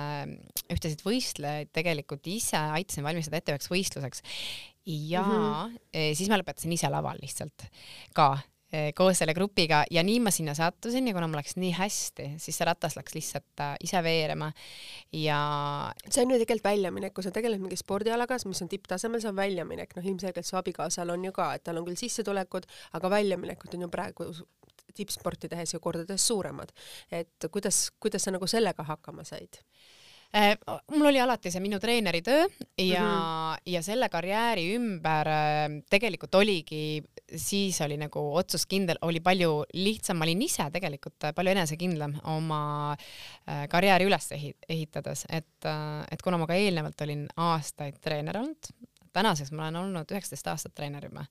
[0.74, 4.26] ühtesid võistlejaid tegelikult ise, aitasin valmistada ette üheks võistluseks
[4.86, 6.16] ja mm -hmm.
[6.18, 7.68] siis ma lõpetasin ise laval lihtsalt
[8.18, 8.32] ka
[8.96, 12.58] koos selle grupiga ja nii ma sinna sattusin ja kuna mul läks nii hästi, siis
[12.58, 14.52] see ratas läks lihtsalt äh, ise veerema
[15.16, 15.42] ja.
[16.08, 19.38] see on ju tegelikult väljaminek, kui sa tegeled mingi spordialaga, mis on tipptasemel, see on
[19.40, 23.76] väljaminek, noh ilmselgelt su abikaasal on ju ka, et tal on küll sissetulekud, aga väljaminekud
[23.78, 24.30] on ju praegu
[24.96, 26.72] tippsporti tehes ju kordades suuremad.
[27.12, 29.62] et kuidas, kuidas sa nagu sellega hakkama said?
[30.32, 30.56] Äh,
[30.96, 32.46] mul oli alati see minu treeneritöö
[32.80, 33.58] ja mm, -hmm.
[33.66, 37.04] ja selle karjääri ümber äh, tegelikult oligi,
[37.36, 42.62] siis oli nagu otsus kindel, oli palju lihtsam, ma olin ise tegelikult palju enesekindlam oma
[42.94, 44.32] äh, karjääri üles
[44.70, 45.68] ehitades, et,
[46.12, 48.72] et kuna ma ka eelnevalt olin aastaid treener olnud,
[49.14, 51.26] tänaseks ma olen olnud üheksateist aastat treener juba.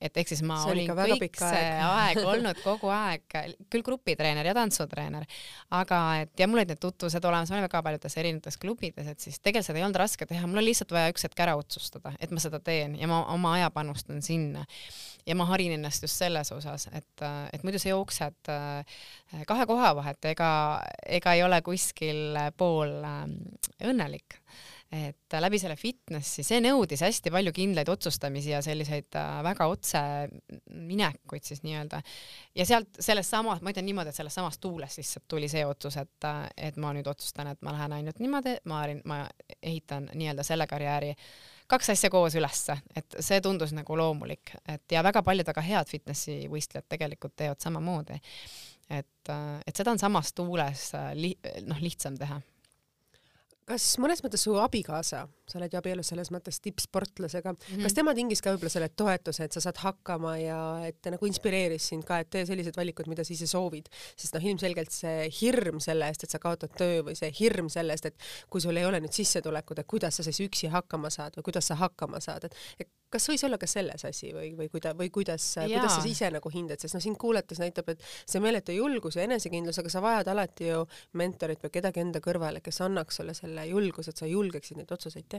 [0.00, 0.90] et ehk siis ma see olin
[1.22, 3.24] kõik see aeg, aeg olnud kogu aeg,
[3.72, 5.24] küll grupitreener ja tantsutreener,
[5.78, 9.24] aga et ja mul olid need tutvused olemas, ma olin väga paljudes erinevates klubides, et
[9.24, 12.12] siis tegelikult seda ei olnud raske teha, mul oli lihtsalt vaja üks hetk ära otsustada,
[12.20, 14.66] et ma seda teen ja ma oma aja panustan sinna.
[15.26, 19.00] ja ma harin ennast just selles osas, et, et muidu sa jooksed äh,
[19.48, 20.50] kahe koha vahet, ega,
[21.06, 23.26] ega ei ole kuskil pool äh,
[23.88, 24.40] õnnelik
[24.94, 30.02] et läbi selle fitnessi, see nõudis hästi palju kindlaid otsustamisi ja selliseid äh, väga otse
[30.70, 32.00] minekuid siis nii-öelda.
[32.54, 35.96] ja sealt sellest samast, ma ütlen niimoodi, et sellest samast tuulest lihtsalt tuli see otsus,
[36.00, 39.20] et, äh, et ma nüüd otsustan, et ma lähen ainult niimoodi, ma, ma
[39.62, 41.14] ehitan nii-öelda selle karjääri
[41.70, 45.90] kaks asja koos ülesse, et see tundus nagu loomulik, et ja väga paljud väga head
[45.90, 48.20] fitnessi võistlejad tegelikult teevad samamoodi.
[48.90, 51.34] et, äh, et seda on samas tuules li,
[51.66, 52.42] noh, lihtsam teha
[53.68, 57.52] kas mõnes mõttes su abikaasa, sa oled ju abielus selles mõttes tippsportlasega.
[57.52, 57.82] Mm, -hmm.
[57.86, 61.28] kas tema tingis ka võib-olla selle toetuse, et sa saad hakkama ja et ta nagu
[61.28, 65.28] inspireeris sind ka, et tee sellised valikud, mida sa ise soovid, sest noh, ilmselgelt see
[65.40, 68.76] hirm selle eest, et sa kaotad töö või see hirm selle eest, et kui sul
[68.76, 72.20] ei ole nüüd sissetulekut, et kuidas sa siis üksi hakkama saad või kuidas sa hakkama
[72.24, 76.06] saad, et, kas võis olla ka selles asi või, või kuida- või kuidas, kuidas sa
[76.08, 79.92] ise nagu hindad, sest noh, sind kuulates näitab, et see meeletu julgus ja enesekindlus, aga
[79.92, 80.82] sa vajad alati ju
[81.20, 85.28] mentorit või kedagi enda kõrvale, kes annaks sulle selle julguse, et sa julgeksid neid otsuseid
[85.30, 85.33] teha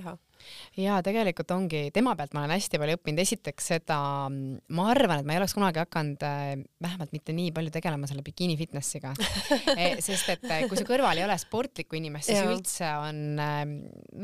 [0.77, 3.97] ja tegelikult ongi, tema pealt ma olen hästi palju õppinud, esiteks seda,
[4.29, 6.51] ma arvan, et ma ei oleks kunagi hakanud äh,
[6.83, 9.13] vähemalt mitte nii palju tegelema selle bikiini fitnessiga.
[10.05, 13.63] Sest et äh, kui su kõrval ei ole sportlikku inimest, siis üldse on äh,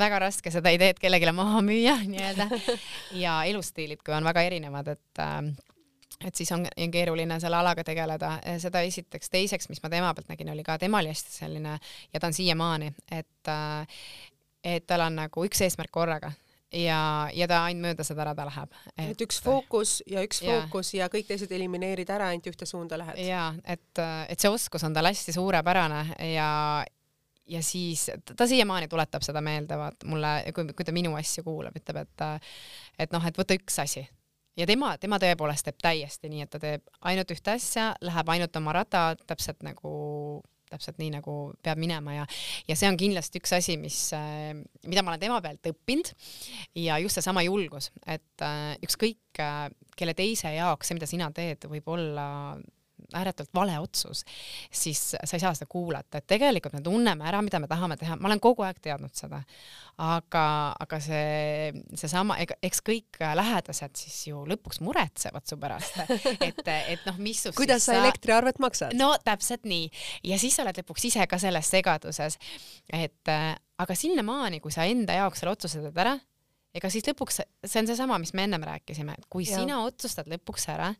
[0.04, 2.50] väga raske seda ideed kellelegi maha müüa nii-öelda.
[3.20, 5.26] Ja elustiilid, kui on väga erinevad, et
[6.22, 10.52] et siis on keeruline selle alaga tegeleda, seda esiteks, teiseks, mis ma tema pealt nägin,
[10.54, 11.80] oli ka, tema oli hästi selline
[12.14, 13.50] ja ta on siiamaani, et
[14.64, 16.32] et tal on nagu üks eesmärk korraga
[16.72, 17.02] ja,
[17.34, 18.78] ja ta ainult mööda seda rada läheb.
[19.02, 23.00] et üks fookus ja üks fookus ja, ja kõik teised elimineerid ära, ainult ühte suunda
[23.00, 23.20] lähed.
[23.26, 26.50] ja et, et see oskus on tal hästi suurepärane ja,
[27.50, 31.76] ja siis ta siiamaani tuletab seda meelde, vaat mulle, kui, kui ta minu asju kuulab,
[31.78, 32.26] ütleb, et
[33.06, 34.06] et noh, et võta üks asi
[34.58, 38.56] ja tema, tema tõepoolest teeb täiesti nii, et ta teeb ainult ühte asja, läheb ainult
[38.62, 39.92] oma rada, täpselt nagu
[40.72, 42.26] täpselt nii, nagu peab minema ja,
[42.70, 44.52] ja see on kindlasti üks asi, mis, äh,
[44.88, 46.14] mida ma olen tema pealt õppinud.
[46.82, 49.66] Ja just seesama julgus, et äh, ükskõik äh,
[49.98, 52.28] kelle teise jaoks see, mida sina teed, võib olla
[53.18, 54.24] ääretult vale otsus,
[54.72, 58.18] siis sa ei saa seda kuulata, et tegelikult me tunneme ära, mida me tahame teha,
[58.20, 59.42] ma olen kogu aeg teadnud seda.
[60.02, 60.44] aga,
[60.82, 66.00] aga see, seesama, eks kõik lähedased siis ju lõpuks muretsevad su pärast,
[66.48, 68.96] et, et noh, mis su kuidas sa elektriarvet maksad?
[68.98, 69.90] no täpselt nii
[70.32, 72.40] ja siis sa oled lõpuks ise ka selles segaduses,
[72.94, 73.36] et
[73.82, 76.16] aga sinnamaani, kui sa enda jaoks selle otsuse teed ära,
[76.78, 79.60] ega siis lõpuks see on seesama, mis me ennem rääkisime, et kui ja.
[79.60, 80.92] sina otsustad lõpuks ära,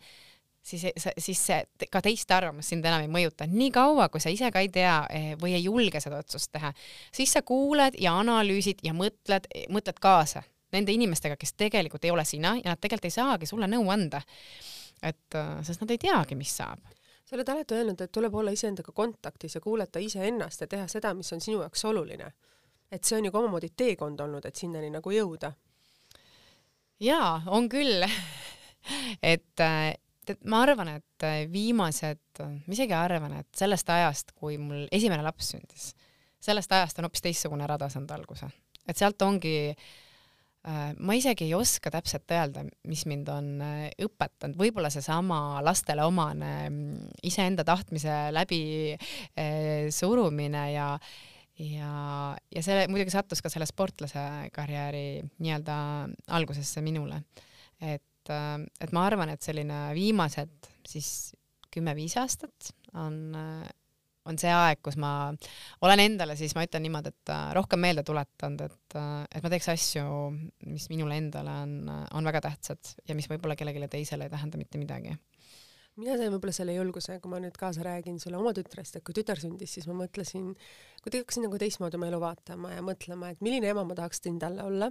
[0.64, 0.86] siis,
[1.18, 3.48] siis see ka teiste arvamus sind enam ei mõjuta.
[3.50, 6.74] nii kaua, kui sa ise ka ei tea eh, või ei julge seda otsust teha,
[7.14, 12.26] siis sa kuuled ja analüüsid ja mõtled, mõtled kaasa nende inimestega, kes tegelikult ei ole
[12.26, 14.22] sina ja nad tegelikult ei saagi sulle nõu anda.
[15.02, 16.80] et, äh, sest nad ei teagi, mis saab
[17.26, 21.14] sa oled alati öelnud, et tuleb olla iseendaga kontaktis ja kuulata iseennast ja teha seda,
[21.14, 22.34] mis on sinu jaoks oluline.
[22.92, 25.52] et see on ju ka omamoodi teekond olnud, et sinnani nagu jõuda.
[27.00, 28.04] jaa, on küll
[29.34, 29.64] et
[30.32, 34.88] äh, et ma arvan, et äh, viimased, ma isegi arvan, et sellest ajast, kui mul
[34.92, 35.92] esimene laps sündis,
[36.42, 38.50] sellest ajast on hoopis teistsugune rada saanud alguse,
[38.88, 44.60] et sealt ongi äh, ma isegi ei oska täpselt öelda, mis mind on äh, õpetanud,
[44.60, 48.64] võib-olla seesama lastele omane mm, iseenda tahtmise läbi
[49.92, 50.96] surumine ja
[51.62, 51.92] ja,
[52.50, 54.22] ja see muidugi sattus ka selle sportlase
[54.56, 55.76] karjääri nii-öelda
[56.34, 57.22] algusesse minule.
[57.82, 61.32] et et, äh, et ma arvan, et selline viimased siis
[61.72, 63.70] kümme-viis aastat on, äh,
[64.30, 65.32] on see aeg, kus ma
[65.86, 68.98] olen endale siis, ma ütlen niimoodi, et äh, rohkem meelde tuletanud, et,
[69.32, 70.06] et ma teeks asju,
[70.70, 71.76] mis minule endale on,
[72.12, 75.16] on väga tähtsad ja mis võib-olla kellelegi teisele ei tähenda mitte midagi
[76.00, 79.16] mina sain võib-olla selle julguse, kui ma nüüd kaasa räägin sulle oma tütrest, et kui
[79.16, 80.54] tütar sündis, siis ma mõtlesin,
[81.04, 84.64] kuidagi hakkasin nagu teistmoodi oma elu vaatama ja mõtlema, et milline ema ma tahaksin talle
[84.64, 84.88] olla,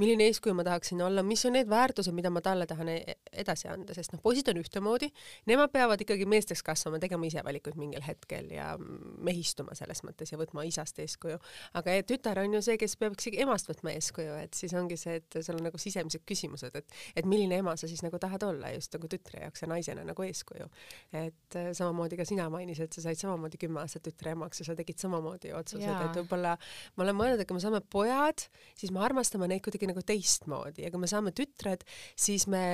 [0.00, 3.68] milline eeskuju ma tahaksin olla, mis on need väärtused, mida ma talle tahan e-, edasi
[3.68, 5.10] anda, sest noh, poisid on ühtemoodi,
[5.50, 10.40] nemad peavad ikkagi meesteks kasvama, tegema ise valikuid mingil hetkel ja mehistuma selles mõttes ja
[10.40, 11.36] võtma isast eeskuju.
[11.78, 15.20] aga tütar on ju see, kes peab ikkagi emast võtma eeskuju, et siis ongi see,
[15.20, 18.72] et sul on nagu sisemised küsimused, et, et milline ema sa siis nagu tahad olla
[18.72, 20.47] just nagu tütre jaoks ja naisena nagu eeskuju.
[20.56, 24.68] Et äh, samamoodi ka sina mainisid, et sa said samamoodi kümme aastat tütre emaks ja
[24.68, 26.56] sa tegid samamoodi otsused, et võib-olla
[26.96, 28.46] ma olen mõelnud, et kui me saame pojad,
[28.78, 31.84] siis me armastame neid kuidagi nagu teistmoodi ja kui me saame tütred,
[32.16, 32.64] siis me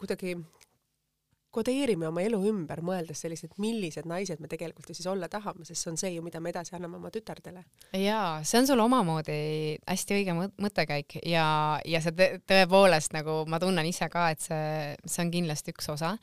[0.00, 0.36] kuidagi
[1.54, 5.82] kodeerime oma elu ümber, mõeldes sellised, millised naised me tegelikult ju siis olla tahame, sest
[5.82, 7.64] see on see ju, mida me edasi anname oma tütardele.
[7.96, 9.40] jaa, see on sul omamoodi
[9.82, 11.46] hästi õige mõttekäik ja,
[11.84, 16.16] ja see tõepoolest nagu ma tunnen ise ka, et see, see on kindlasti üks osa.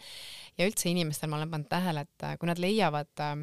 [0.58, 3.36] ja üldse inimestel ma olen pannud tähele, et kui nad leiavad äh,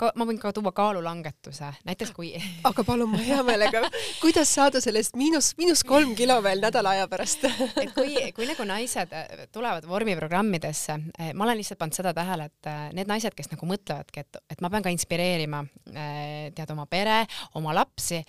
[0.00, 2.32] ka, ma võin ka tuua kaalulangetuse, näiteks kui
[2.68, 3.82] aga palun, ma hea meelega,
[4.20, 7.46] kuidas saada sellest miinus, miinus kolm kilo veel nädala aja pärast?
[7.82, 12.50] Et kui, kui nagu naised äh, tulevad vormiprogrammidesse, äh, ma olen lihtsalt pannud seda tähele,
[12.50, 16.86] et äh, need naised, kes nagu mõtlevadki, et, et ma pean ka inspireerima tead oma
[16.90, 17.22] pere,
[17.58, 18.20] oma lapsi,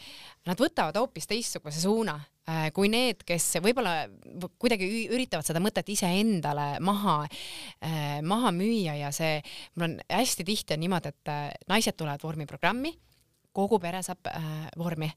[0.48, 2.18] nad võtavad hoopis teistsuguse suuna
[2.76, 4.06] kui need, kes võib-olla
[4.60, 7.18] kuidagi üritavad seda mõtet iseendale maha,
[7.84, 9.42] äh, maha müüa ja see,
[9.76, 12.94] mul on hästi tihti on niimoodi, et äh, naised tulevad vormiprogrammi,
[13.58, 15.10] kogu pere saab äh, vormi,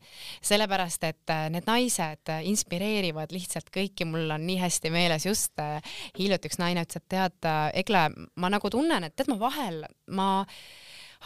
[0.47, 5.61] sellepärast et äh, need naised äh, inspireerivad lihtsalt kõiki, mul on nii hästi meeles just
[5.63, 5.79] äh,
[6.19, 8.09] hiljuti üks naine ütles, et tead äh,, Egle,
[8.41, 9.85] ma nagu tunnen, et tead, ma vahel,
[10.17, 10.57] ma äh,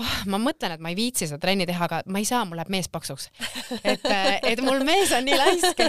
[0.00, 2.59] oh, ma mõtlen, et ma ei viitsi seda trenni teha, aga ma ei saa, mul
[2.59, 3.30] läheb mees paksuks.
[3.80, 5.83] et, äh, et mul mees on nii laisk,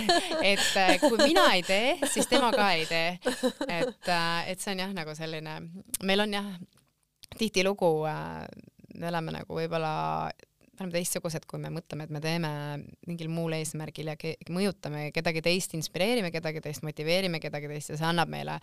[0.54, 3.16] et äh, kui mina ei tee, siis tema ka ei tee.
[3.68, 5.60] et, äh, et see on jah, nagu selline,
[6.06, 6.50] meil on jah
[7.40, 7.92] tihtilugu,
[8.96, 9.94] me oleme nagu võib-olla
[10.76, 12.50] me oleme teistsugused, kui me mõtleme, et me teeme
[13.08, 18.00] mingil muul eesmärgil ja ke mõjutame kedagi teist, inspireerime kedagi teist, motiveerime kedagi teist ja
[18.00, 18.58] see annab meile,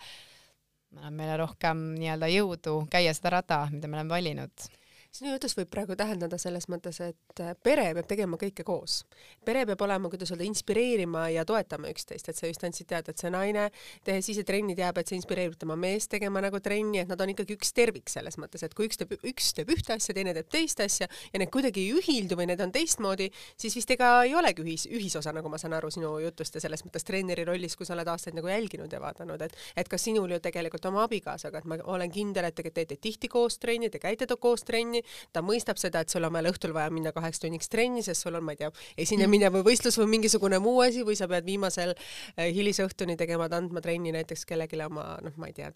[0.93, 4.69] annab meile rohkem nii-öelda jõudu käia seda rada, mida me oleme valinud
[5.13, 9.03] sinu jutus võib praegu tähendada selles mõttes, et äh, pere peab tegema kõike koos.
[9.45, 13.21] pere peab olema, kuidas öelda, inspireerima ja toetama üksteist, et sa just andsid teada, et
[13.21, 13.67] see naine,
[14.07, 17.29] tehes ise trenni, teab, et see inspireerib tema meest tegema nagu trenni, et nad on
[17.29, 20.49] ikkagi üks tervik selles mõttes, et kui üks teeb, üks teeb ühte asja, teine teeb
[20.49, 24.33] teist asja ja need kuidagi ei ühildu või need on teistmoodi, siis vist ega ei
[24.33, 27.85] olegi ühis, ühisosa, nagu ma saan aru sinu jutust ja selles mõttes treeneri rollis, kui
[27.85, 31.61] sa oled aastaid nagu jälginud ja vaadanud, et et ka sinul ju tegelikult oma abikaasaga,
[31.61, 35.02] et ma olen kindel, et te teete tihti koos trenni, te käite koos trenni,
[35.33, 38.37] ta mõistab seda, et sul on veel õhtul vaja minna kaheks tunniks trenni, sest sul
[38.39, 38.71] on, ma ei tea,
[39.05, 43.83] esinemine või võistlus või mingisugune muu asi või sa pead viimasel äh, hilisõhtuni tegema, andma
[43.83, 45.71] trenni näiteks kellelegi oma, noh, ma ei tea,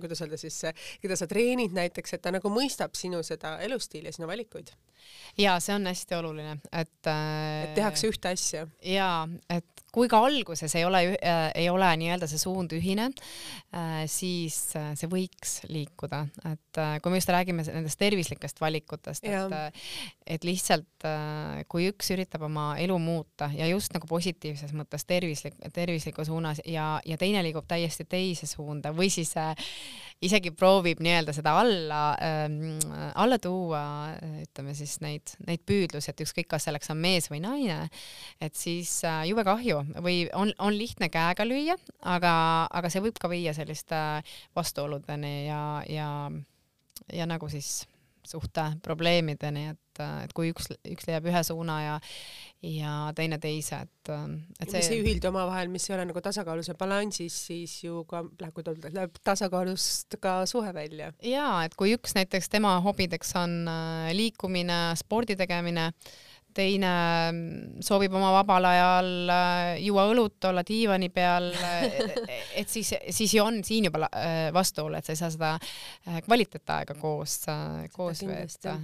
[0.00, 0.60] kuidas öelda siis,
[1.02, 4.72] keda sa treenid näiteks, et ta nagu mõistab sinu seda elustiili ja sinu valikuid.
[5.38, 8.66] ja see on hästi oluline, et äh, et tehakse ühte asja.
[8.82, 9.08] ja
[9.52, 14.58] et kui ka alguses ei ole äh,, ei ole nii-öelda see suund ühine äh,, siis
[14.78, 19.86] äh, see võiks liikuda, et äh, kui me just räägime nendest tervislikest valikutest, et äh,
[20.26, 25.56] et lihtsalt äh, kui üks üritab oma elu muuta ja just nagu positiivses mõttes tervislik,
[25.72, 29.34] tervisliku suunas ja, ja teine liigub täiesti teise suunda või siis
[30.24, 32.78] isegi proovib nii-öelda seda alla ähm,,
[33.14, 33.82] alla tuua,
[34.42, 37.88] ütleme siis neid, neid püüdlusi, et ükskõik, kas selleks on mees või naine,
[38.42, 39.82] et siis äh, jube kahju.
[40.04, 42.34] Või on, on lihtne käega lüüa, aga,
[42.70, 44.00] aga see võib ka viia selliste
[44.56, 46.08] vastuoludeni ja, ja,
[47.12, 47.82] ja nagu siis
[48.24, 51.94] suhte probleemideni, et, et kui üks, üks leiab ühe suuna ja
[52.64, 54.10] ja teine teise, et,
[54.62, 58.04] et see mis ei ühildu omavahel, mis ei ole nagu tasakaalus ja balansis, siis ju
[58.08, 61.12] ka öelda, läheb tasakaalust ka suhe välja.
[61.20, 65.90] jaa, et kui üks näiteks tema hobideks on äh, liikumine, spordi tegemine,
[66.54, 66.90] teine
[67.32, 73.34] mm, soovib oma vabal ajal äh, juua õlut, olla diivani peal, äh, et siis, siis
[73.34, 75.52] ju on siin juba äh, vastuolu, et sa ei saa seda
[76.24, 77.36] kvaliteetaega koos,
[77.94, 78.76] koos veeta.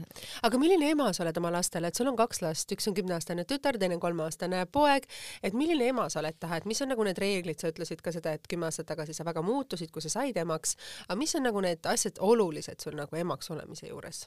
[0.46, 3.46] aga milline ema sa oled oma lastele, et sul on kaks last, üks on kümneaastane
[3.48, 5.08] tütar, teine on kolmeaastane poeg,
[5.42, 8.14] et milline ema sa oled taha, et mis on nagu need reeglid, sa ütlesid ka
[8.14, 10.76] seda, et kümme aastat tagasi sa väga muutusid, kui sa said emaks,
[11.08, 14.26] aga mis on nagu need asjad olulised sul nagu emaks olemise juures?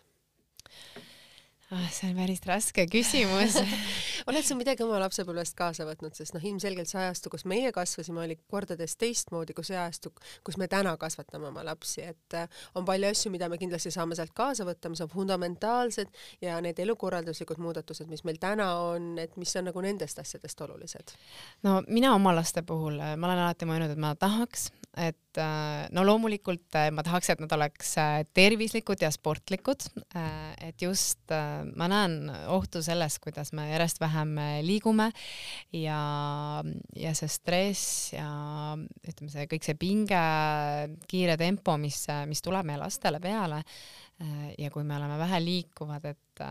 [1.73, 1.89] Ah,?
[1.91, 3.57] see on päris raske küsimus
[4.29, 8.23] oled sa midagi oma lapsepõlvest kaasa võtnud, sest noh, ilmselgelt see ajastu, kus meie kasvasime,
[8.23, 10.13] oli kordades teistmoodi kui see ajastu,
[10.45, 14.17] kus me täna kasvatame oma lapsi, et äh, on palju asju, mida me kindlasti saame
[14.19, 19.35] sealt kaasa võtta, mis on fundamentaalsed ja need elukorralduslikud muudatused, mis meil täna on, et
[19.41, 21.17] mis on nagu nendest asjadest olulised?
[21.67, 25.85] no mina oma laste puhul, äh, ma olen alati mõelnud, et ma tahaks, et äh,
[25.95, 27.93] no loomulikult ma tahaks, et nad oleks
[28.35, 29.85] tervislikud ja sportlikud,
[30.63, 31.33] et just
[31.75, 35.09] ma näen ohtu selles, kuidas me järjest vähem liigume
[35.77, 35.99] ja,
[36.97, 38.27] ja see stress ja
[38.77, 40.23] ütleme, see kõik see pinge,
[41.09, 43.63] kiire tempo, mis, mis tuleb meie lastele peale
[44.57, 46.41] ja kui me oleme vähe liikuvad, et,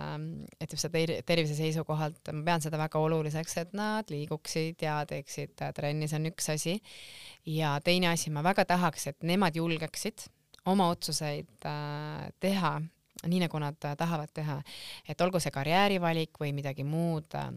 [0.60, 5.62] et just ter tervise seisukohalt ma pean seda väga oluliseks, et nad liiguksid ja teeksid
[5.76, 6.74] trenni, see on üks asi.
[7.46, 10.26] ja teine asi, ma väga tahaks, et nemad julgeksid
[10.66, 12.76] oma otsuseid äh, teha
[13.28, 14.58] nii nagu nad äh, tahavad teha,
[15.08, 17.50] et olgu see karjäärivalik või midagi muud, äh,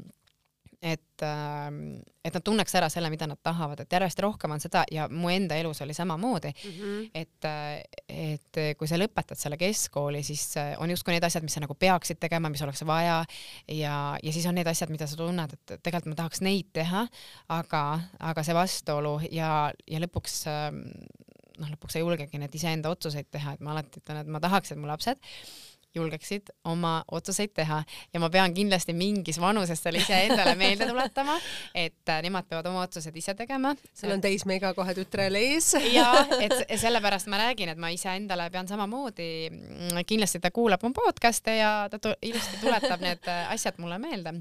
[0.85, 4.83] et, ähm, et nad tunneks ära selle, mida nad tahavad, et järjest rohkem on seda
[4.93, 7.09] ja mu enda elus oli samamoodi mm, -hmm.
[7.13, 11.63] et, äh, et kui sa lõpetad selle keskkooli, siis on justkui need asjad, mis sa
[11.63, 13.23] nagu peaksid tegema, mis oleks vaja
[13.67, 17.07] ja, ja siis on need asjad, mida sa tunned, et tegelikult ma tahaks neid teha,
[17.49, 17.83] aga,
[18.19, 20.83] aga see vastuolu ja, ja lõpuks ähm,
[21.59, 24.71] noh, lõpuks ei julgegi neid iseenda otsuseid teha, et ma alati ütlen, et ma tahaks,
[24.71, 25.17] et mu lapsed
[25.95, 27.81] julgeksid oma otsuseid teha
[28.13, 31.37] ja ma pean kindlasti mingis vanuses selle iseendale meelde tuletama,
[31.73, 33.75] et äh, nemad peavad oma otsused ise tegema.
[33.93, 35.73] sul on täismega kohe tütrel ees.
[35.97, 40.93] ja et sellepärast ma räägin, et ma iseendale pean samamoodi, mm, kindlasti ta kuulab mu
[40.95, 44.39] podcast'e ja ta ilusti tuletab need äh, asjad mulle meelde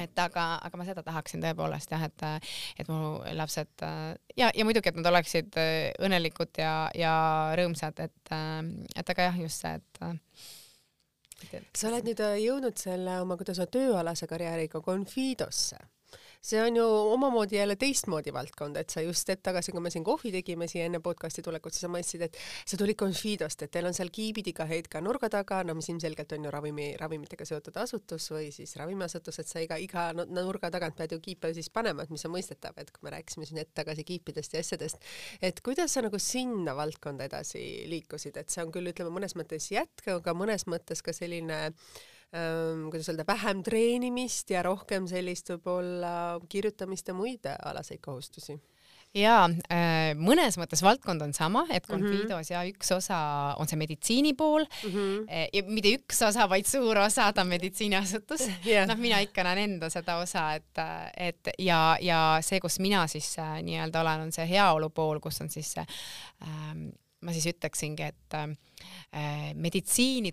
[0.00, 2.24] et aga, aga ma seda tahaksin tõepoolest jah, et,
[2.80, 5.54] et mu lapsed ja, ja muidugi, et nad oleksid
[6.02, 7.14] õnnelikud ja, ja
[7.58, 8.34] rõõmsad, et,
[8.96, 10.04] et aga jah, just see, et.
[11.74, 15.78] Sa oled nüüd jõudnud selle oma, kuidas öelda, tööalase karjääriga Confidosse
[16.44, 20.04] see on ju omamoodi jälle teistmoodi valdkond, et sa just hetk tagasi, kui me siin
[20.04, 23.88] kohvi tegime siia enne podcast'i tulekut, siis sa mainisid, et sa tulid Confidost, et teil
[23.88, 27.80] on seal kiibid iga hetk nurga taga, no mis ilmselgelt on ju ravimi, ravimitega seotud
[27.80, 32.04] asutus või siis ravimiasutus, et sa iga, iga nurga tagant pead ju kiipe siis panema,
[32.04, 35.64] et mis on mõistetav, et kui me rääkisime siin hetk tagasi kiipidest ja asjadest, et
[35.64, 40.10] kuidas sa nagu sinna valdkonda edasi liikusid, et see on küll, ütleme mõnes mõttes jätk,
[40.18, 41.78] aga mõnes mõttes ka selline ähm,
[42.34, 46.14] kuidas öelda, vähem treenimist ja rohkem sellist võib-olla
[46.50, 48.56] kirjutamist ja muid alaseid kohustusi
[49.14, 51.92] jaa, äh, mõnes mõttes valdkond on sama, et mhm.
[51.92, 52.52] Confidos mm -hmm.
[52.52, 53.18] ja üks osa
[53.58, 55.48] on see meditsiini pool mm -hmm.
[55.52, 58.88] ja mitte üks osa, vaid suur osa, ta on meditsiiniasutus yeah..
[58.88, 60.78] noh, mina ikka näen enda seda osa, et,
[61.16, 65.40] et ja, ja see, kus mina siis äh, nii-öelda olen, on see heaolu pool, kus
[65.40, 66.88] on siis ähm,
[67.20, 70.32] ma siis ütleksingi, et äh, meditsiini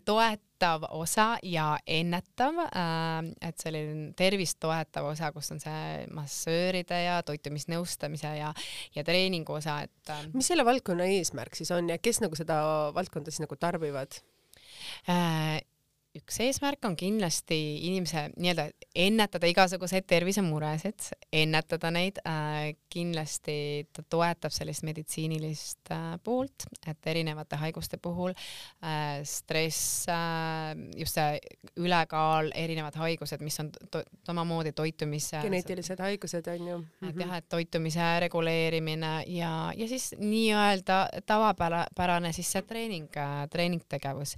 [0.62, 7.20] toetav osa ja ennetav äh,, et selline tervist toetav osa, kus on see massööride ja
[7.26, 8.52] toitumisnõustamise ja,
[8.96, 10.28] ja treeningu osa, et äh,.
[10.36, 12.62] mis selle valdkonna eesmärk siis on ja kes nagu seda
[12.96, 14.22] valdkonda siis nagu tarbivad
[15.10, 15.62] äh,?
[16.18, 17.58] Üks eesmärk on kindlasti
[17.88, 18.66] inimese nii-öelda
[19.00, 23.56] ennetada igasuguseid tervisemuresid, ennetada neid äh,, kindlasti
[23.96, 31.40] ta toetab sellist meditsiinilist äh, poolt, et erinevate haiguste puhul äh, stress äh,, just see
[31.80, 36.82] ülekaal, erinevad haigused, mis on to samamoodi toitumise geneetilised haigused on ju.
[37.08, 44.36] Et jah, et toitumise reguleerimine ja, ja siis nii-öelda tavapärane siis see treening, äh, treeningtegevus,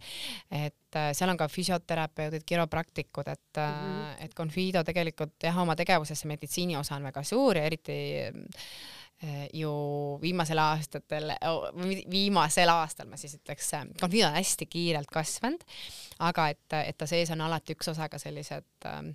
[0.53, 4.25] et äh, seal on ka füsioterapeudid, kiropraktikud, et mm, -hmm.
[4.25, 7.97] et Confido tegelikult jah, oma tegevuses see meditsiini osa on väga suur ja eriti
[9.23, 9.73] eh, ju
[10.21, 11.31] viimasel aastatel,
[12.11, 13.71] viimasel aastal ma siis ütleks,
[14.01, 15.63] Confido on hästi kiirelt kasvanud,
[16.19, 19.13] aga et, et ta sees on alati üks osa ka sellised äh,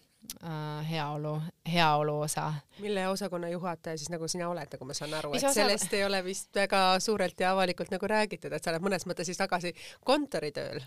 [0.91, 1.41] heaolu,
[1.73, 2.53] heaolu osa.
[2.79, 5.55] mille osakonna juhataja siis nagu sina oled, nagu ma saan aru, et osa...
[5.55, 9.27] sellest ei ole vist väga suurelt ja avalikult nagu räägitud, et sa oled mõnes mõttes
[9.27, 9.75] siis tagasi
[10.05, 10.83] kontoritööl?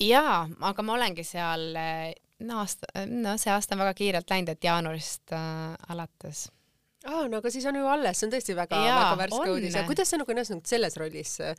[0.00, 1.74] jaa, aga ma olengi seal
[2.46, 6.48] no aasta, no see aasta on väga kiirelt läinud, et jaanuarist äh, alates
[7.08, 9.76] aa, no aga siis on ju alles, see on tõesti väga-väga värske uudis.
[9.88, 11.56] kuidas sa nagu ennast nagu selles rollis äh,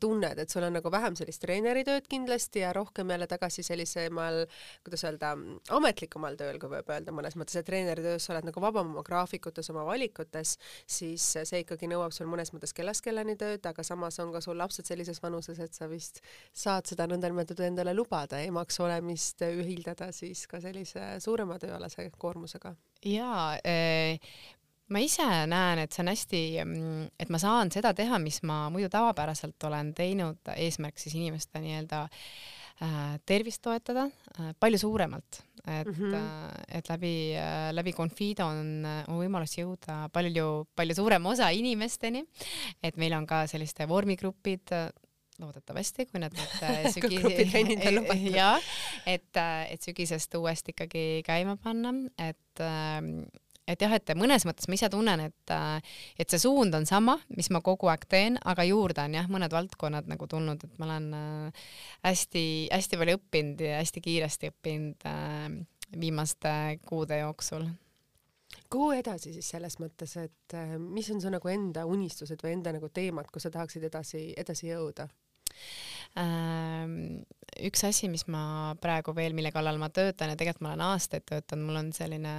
[0.00, 4.44] tunned, et sul on nagu vähem sellist treeneritööd kindlasti ja rohkem jälle tagasi sellisemal,
[4.86, 5.34] kuidas öelda,
[5.74, 9.70] ametlikumal tööl, kui võib öelda mõnes mõttes, et treeneritöös sa oled nagu vabam oma graafikutes,
[9.74, 14.32] oma valikutes, siis see ikkagi nõuab sul mõnes mõttes kellast kellani tööd, aga samas on
[14.34, 16.22] ka sul lapsed sellises vanuses, et sa vist
[16.52, 22.76] saad seda nõndanimetatud endale lubada, emaks olemist ühildada siis ka sellise suurema tööalase koormusega.
[23.04, 24.62] jaa äh
[24.92, 28.66] ma ise näen, et see on hästi, mm, et ma saan seda teha, mis ma
[28.72, 35.88] muidu tavapäraselt olen teinud, eesmärk siis inimeste nii-öelda äh, tervist toetada äh, palju suuremalt, et
[35.88, 36.66] mm, -hmm.
[36.68, 37.14] et läbi
[37.72, 42.24] läbi Confido on, on võimalus jõuda palju, palju suurema osa inimesteni.
[42.82, 44.74] et meil on ka selliste vormigrupid
[45.40, 46.52] loodetavasti, kui nad nüüd
[46.94, 48.50] sügis ja
[49.06, 49.32] et,
[49.70, 53.00] et sügisest uuesti ikkagi käima panna, et äh,
[53.68, 57.16] et jah, et mõnes mõttes ma ise tunnen, et, äh, et see suund on sama,
[57.36, 60.88] mis ma kogu aeg teen, aga juurde on jah, mõned valdkonnad nagu tulnud, et ma
[60.88, 61.08] olen
[62.04, 65.48] hästi-hästi äh, palju õppinud ja hästi kiiresti õppinud äh,
[65.94, 66.54] viimaste
[66.88, 67.68] kuude jooksul
[68.70, 72.88] kuhu edasi siis selles mõttes, et mis on su nagu enda unistused või enda nagu
[72.94, 75.08] teemad, kus sa tahaksid edasi, edasi jõuda?
[76.14, 77.24] Ehm,
[77.66, 81.24] üks asi, mis ma praegu veel, mille kallal ma töötan ja tegelikult ma olen aastaid
[81.26, 82.34] töötanud, mul on selline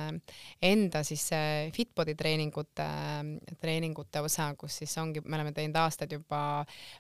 [0.63, 1.26] enda siis
[1.76, 2.86] Fitbodi treeningute,
[3.59, 6.39] treeningute osa, kus siis ongi, me oleme teinud aastaid juba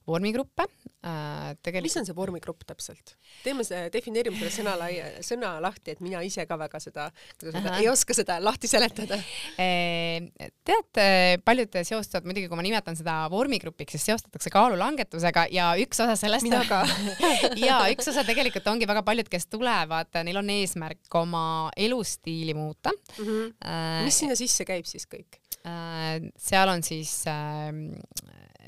[0.07, 1.55] vormigruppe äh,.
[1.63, 1.87] Tegelikult...
[1.87, 3.15] mis on see vormigrupp täpselt?
[3.43, 7.07] teeme see, defineerime selle sõna laia, sõna lahti, et mina ise ka väga seda,
[7.39, 9.19] kuidas öelda, ei oska seda lahti seletada
[9.61, 10.27] ehm,
[10.67, 11.07] teate,
[11.47, 16.47] paljud seostavad, muidugi kui ma nimetan seda vormigrupiks, siis seostatakse kaalulangetusega ja üks osa sellest
[16.47, 16.81] mina ka
[17.67, 21.45] ja üks osa tegelikult ongi väga paljud, kes tulevad, neil on eesmärk oma
[21.77, 23.25] elustiili muuta mm.
[23.25, 23.53] -hmm.
[23.65, 26.31] Äh, mis sinna sisse käib siis kõik äh,?
[26.37, 27.71] seal on siis äh,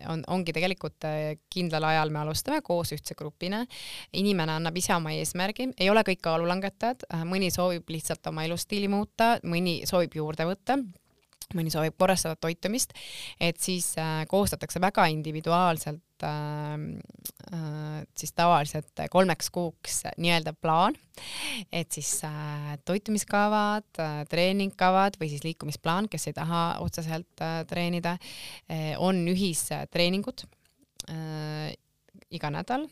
[0.09, 3.65] on, ongi tegelikult äh, kindlal ajal me alustame koos ühtse grupina.
[4.13, 9.37] inimene annab ise oma eesmärgi, ei ole kõik kaalulangetajad, mõni soovib lihtsalt oma elustiili muuta,
[9.43, 10.77] mõni soovib juurde võtta
[11.55, 12.93] mõni soovib korrastada toitumist,
[13.39, 16.75] et siis äh, koostatakse väga individuaalselt äh,
[17.53, 20.97] äh, siis tavaliselt kolmeks kuuks nii-öelda plaan,
[21.71, 28.17] et siis äh, toitumiskavad äh,, treeningkavad või siis liikumisplaan, kes ei taha otseselt äh, treenida
[28.17, 30.47] äh,, on ühistreeningud
[32.33, 32.83] iga nädal,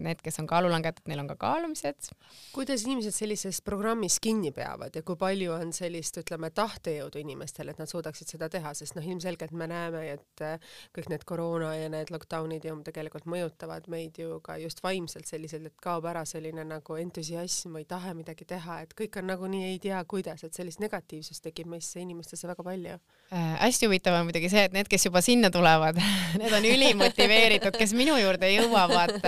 [0.00, 2.08] need, kes on kaalulangetajad, neil on ka kaalumised.
[2.54, 7.80] kuidas inimesed sellises programmis kinni peavad ja kui palju on sellist, ütleme, tahtejõudu inimestel, et
[7.80, 10.56] nad suudaksid seda teha, sest noh, ilmselgelt me näeme, et äh,
[10.96, 15.68] kõik need koroona ja need lockdown'id ju tegelikult mõjutavad meid ju ka just vaimselt selliselt,
[15.68, 19.78] et kaob ära selline nagu entusiasm või tahe midagi teha, et kõik on nagunii ei
[19.82, 23.54] tea, kuidas, et sellist negatiivsust tekib meisse inimestesse väga palju äh,.
[23.60, 26.00] hästi huvitav on muidugi see, et need, kes juba sinna tulevad
[26.40, 29.18] need on ülimotiveeritud, kes minu juurde ei jõua, jõuavad,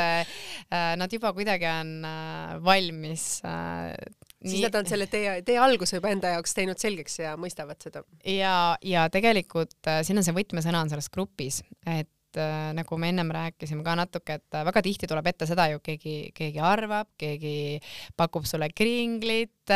[1.00, 1.96] nad juba kuidagi on
[2.64, 3.26] valmis
[4.40, 4.54] Nii...
[4.54, 8.00] siis nad on selle tee, tee alguse juba enda jaoks teinud selgeks ja mõistavad seda.
[8.24, 13.10] ja, ja tegelikult äh, siin on see võtmesõna on selles grupis, et äh, nagu me
[13.12, 17.10] ennem rääkisime ka natuke, et äh, väga tihti tuleb ette seda ju keegi, keegi arvab,
[17.20, 17.82] keegi
[18.16, 19.74] pakub sulle kringlit,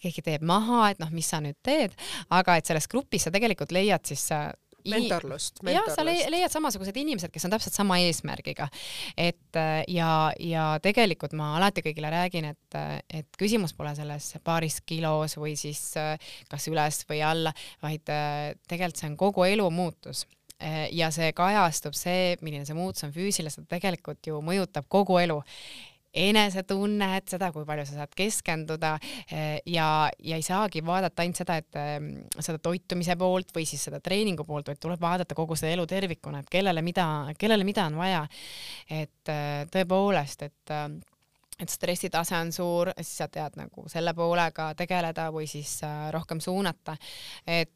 [0.00, 1.92] keegi teeb maha, et noh, mis sa nüüd teed,
[2.32, 4.24] aga et selles grupis sa tegelikult leiad siis
[4.90, 5.98] mentorlust, mentorlust..
[5.98, 8.68] jah, sa leiad samasugused inimesed, kes on täpselt sama eesmärgiga.
[9.16, 12.78] et äh, ja, ja tegelikult ma alati kõigile räägin, et,
[13.10, 16.14] et küsimus pole selles paaris kilos või siis äh,
[16.50, 20.26] kas üles või alla, vaid äh, tegelikult see on kogu elu muutus.
[20.96, 25.36] Ja see kajastub, see, milline see muutus on füüsiliselt, tegelikult ju mõjutab kogu elu
[26.16, 28.94] enesetunnet, seda, kui palju sa saad keskenduda
[29.30, 29.88] eh, ja,
[30.22, 31.98] ja ei saagi vaadata ainult seda, et eh,
[32.38, 36.42] seda toitumise poolt või siis seda treeningu poolt, vaid tuleb vaadata kogu seda elu tervikuna,
[36.42, 37.06] et kellele mida,
[37.38, 38.24] kellele mida on vaja.
[38.90, 40.76] et eh, tõepoolest, et
[41.56, 45.78] et stressitase on suur, siis sa tead nagu selle poolega tegeleda või siis
[46.12, 46.96] rohkem suunata.
[47.46, 47.72] et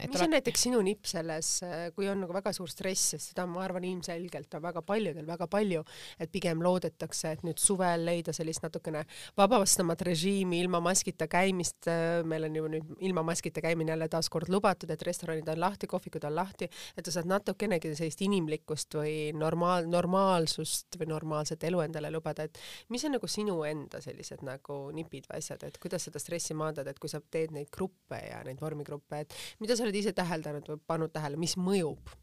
[0.00, 1.52] et mis on näiteks sinu nipp selles,
[1.96, 5.48] kui on nagu väga suur stress, sest seda ma arvan ilmselgelt on väga paljudel väga
[5.50, 5.84] palju,
[6.20, 9.04] et pigem loodetakse, et nüüd suvel leida sellist natukene
[9.38, 11.88] vabastamat režiimi ilma maskita käimist.
[12.24, 16.24] meil on ju nüüd ilma maskita käimine jälle taaskord lubatud, et restoranid on lahti, kohvikud
[16.24, 22.10] on lahti, et sa saad natukenegi sellist inimlikkust või normaal, normaalsust või normaalset elu endale
[22.10, 22.58] lubada, et
[22.88, 26.90] mis on nagu sinu enda sellised nagu nipid või asjad, et kuidas seda stressi maandada,
[26.90, 30.68] et kui sa teed neid gruppe ja neid vormigruppe, et mida sa oled ise täheldanud
[30.68, 32.16] või pannud tähele, mis mõjub?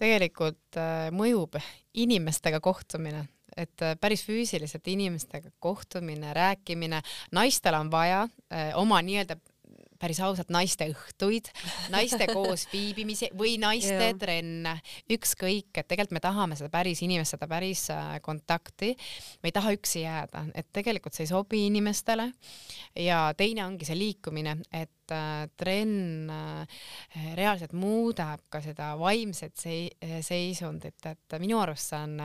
[0.00, 1.58] tegelikult äh, mõjub
[2.00, 7.02] inimestega kohtumine, et äh, päris füüsiliselt inimestega kohtumine, rääkimine,
[7.36, 9.38] naistel on vaja äh, oma nii-öelda
[9.98, 11.50] päris ausalt naiste õhtuid,
[11.92, 14.76] naiste koos viibimisi või naiste trenne,
[15.14, 18.94] ükskõik, et tegelikult me tahame seda päris inimest, seda päris äh, kontakti.
[19.42, 22.30] me ei taha üksi jääda, et tegelikult see ei sobi inimestele.
[22.96, 26.82] ja teine ongi see liikumine, et äh, trenn äh,
[27.34, 32.20] reaalselt muudab ka seda vaimset seisundit, et minu arust see on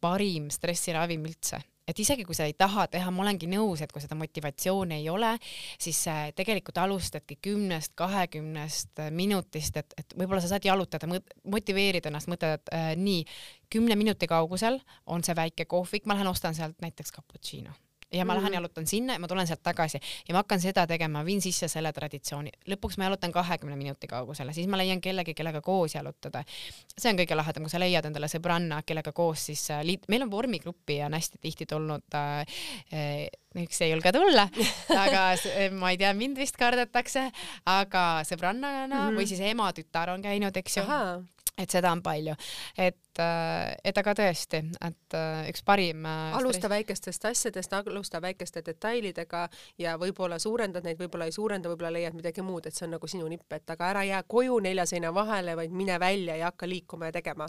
[0.00, 1.60] parim stressiravim üldse
[1.90, 5.08] et isegi kui sa ei taha teha, ma olengi nõus, et kui seda motivatsiooni ei
[5.12, 5.34] ole,
[5.80, 11.10] siis äh, tegelikult alustadki kümnest, kahekümnest äh, minutist, et, et võib-olla sa saad jalutada,
[11.50, 13.24] motiveerida ennast, mõtled äh, nii,
[13.70, 17.76] kümne minuti kaugusel on see väike kohvik, ma lähen ostan sealt näiteks cappuccino
[18.12, 18.40] ja ma mm -hmm.
[18.40, 18.54] lähen mhm.
[18.54, 21.92] jalutan sinna ja ma tulen sealt tagasi ja ma hakkan seda tegema, viin sisse selle
[21.92, 22.50] traditsiooni.
[22.68, 26.44] lõpuks ma jalutan kahekümne minuti kaugusele, siis ma leian kellegi, kellega koos jalutada.
[26.98, 30.22] see on kõige lahedam, kui sa leiad endale sõbranna, kellega koos siis äh, liit-, meil
[30.22, 32.40] on vormigruppi on hästi tihti tulnud äh,
[32.92, 33.28] äh,
[33.62, 34.48] üks ei julge tulla,
[35.04, 35.34] aga
[35.72, 37.30] ma ei tea, mind vist kardetakse,
[37.66, 39.16] aga sõbrannana mm -hmm.
[39.16, 40.82] või siis ema-tütar on käinud, eks ju
[41.60, 42.34] et seda on palju,
[42.78, 46.04] et, äh, et aga tõesti, et äh, üks parim.
[46.08, 49.46] Äh, alusta väikestest asjadest, alusta väikeste detailidega
[49.80, 53.10] ja võib-olla suurendad neid, võib-olla ei suurenda, võib-olla leiad midagi muud, et see on nagu
[53.10, 56.68] sinu nipp, et aga ära jää koju nelja seina vahele, vaid mine välja ja hakka
[56.68, 57.48] liikuma ja tegema.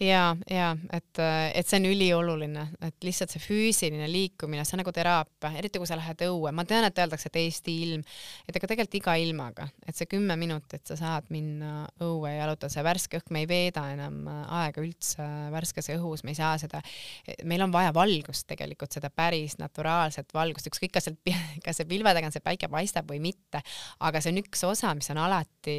[0.00, 1.22] ja, ja et,
[1.54, 5.88] et see on ülioluline, et lihtsalt see füüsiline liikumine, see on nagu teraapia, eriti kui
[5.88, 8.04] sa lähed õue, ma tean, et öeldakse, et Eesti ilm,
[8.48, 12.72] et aga tegelikult iga ilmaga, et see kümme minutit sa saad minna õue ja jalutada,
[12.72, 16.80] see värske õhk, me ei veeda enam aega üldse värskes õhus, me ei saa seda,
[17.48, 21.20] meil on vaja valgust tegelikult, seda päris naturaalset valgust, ükskõik kas sealt,
[21.64, 23.62] kas see pilve taga see päike paistab või mitte,
[24.00, 25.76] aga see on üks osa, mis on alati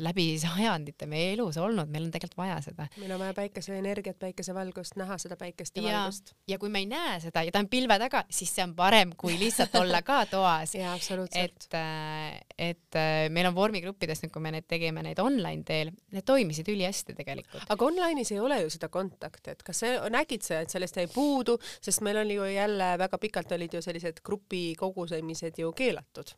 [0.00, 2.88] läbi sajandite meie elus olnud, meil on tegelikult vaja seda.
[3.00, 6.34] meil on vaja päikeseenergiat, päikesevalgust, näha seda päikest ja, ja valgust.
[6.48, 9.14] ja kui me ei näe seda ja ta on pilve taga, siis see on parem
[9.18, 10.74] kui lihtsalt olla ka toas.
[10.78, 15.92] et, äh, et äh, meil on vormigruppides nüüd, kui me neid tegime, neid online teel,
[16.14, 17.64] need toimisid ülihästi hästi tegelikult.
[17.68, 21.06] aga online'is ei ole ju seda kontakti, et kas sa nägid sa, et sellest jäi
[21.12, 26.34] puudu, sest meil oli ju jälle väga pikalt olid ju sellised grupi kogusemised ju keelatud.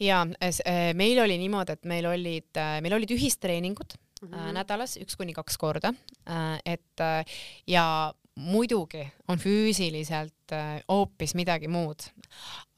[0.00, 4.52] ja äh, meil oli niimoodi, et meil olid, äh, meil olid ühistreeningud mm -hmm.
[4.52, 5.92] nädalas üks kuni kaks korda,
[6.64, 7.00] et
[7.66, 10.54] ja muidugi on füüsiliselt
[10.88, 12.06] hoopis midagi muud,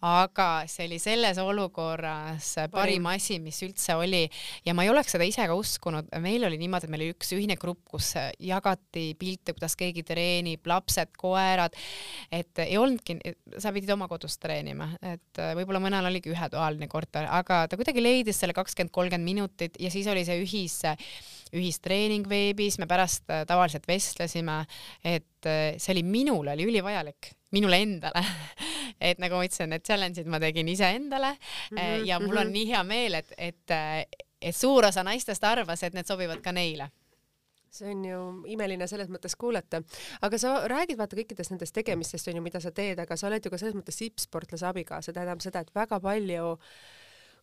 [0.03, 4.25] aga see oli selles olukorras parim asi, mis üldse oli.
[4.67, 7.31] Ja ma ei oleks seda ise ka uskunud, meil oli niimoodi, et meil oli üks
[7.37, 11.77] ühine grupp, kus jagati pilte, kuidas keegi treenib, lapsed, koerad,
[12.33, 13.21] et ei olnudki,
[13.61, 18.41] sa pidid oma kodus treenima, et võib-olla mõnel oligi ühetoaline korter, aga ta kuidagi leidis
[18.41, 20.81] selle kakskümmend, kolmkümmend minutit ja siis oli see ühis
[21.53, 24.63] ühistreening veebis, me pärast tavaliselt vestlesime,
[25.05, 28.23] et see oli minule oli ülivajalik minule endale.
[29.01, 32.49] Et nagu ma ütlesin, need challenge'id ma tegin iseendale mm -hmm, ja mul on mm
[32.49, 32.53] -hmm.
[32.53, 33.71] nii hea meel, et, et,
[34.43, 36.91] et suur osa naistest arvas, et need sobivad ka neile.
[37.71, 39.83] See on ju imeline selles mõttes kuulata,
[40.21, 43.45] aga sa räägid vaata kõikidest nendest tegemistest on ju, mida sa teed, aga sa oled
[43.45, 46.59] ju ka selles mõttes tippsportlase abiga, see tähendab seda, et väga palju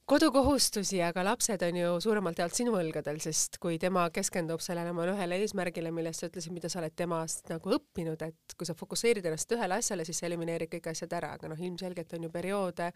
[0.08, 5.08] kodukohustusi, aga lapsed on ju suuremalt jaolt sinu õlgadel, sest kui tema keskendub sellele oma
[5.12, 9.28] ühele eesmärgile, millest sa ütlesid, mida sa oled temast nagu õppinud, et kui sa fokusseerid
[9.28, 12.92] ennast ühele asjale, siis sa elimineerid kõik asjad ära, aga noh, ilmselgelt on ju perioode,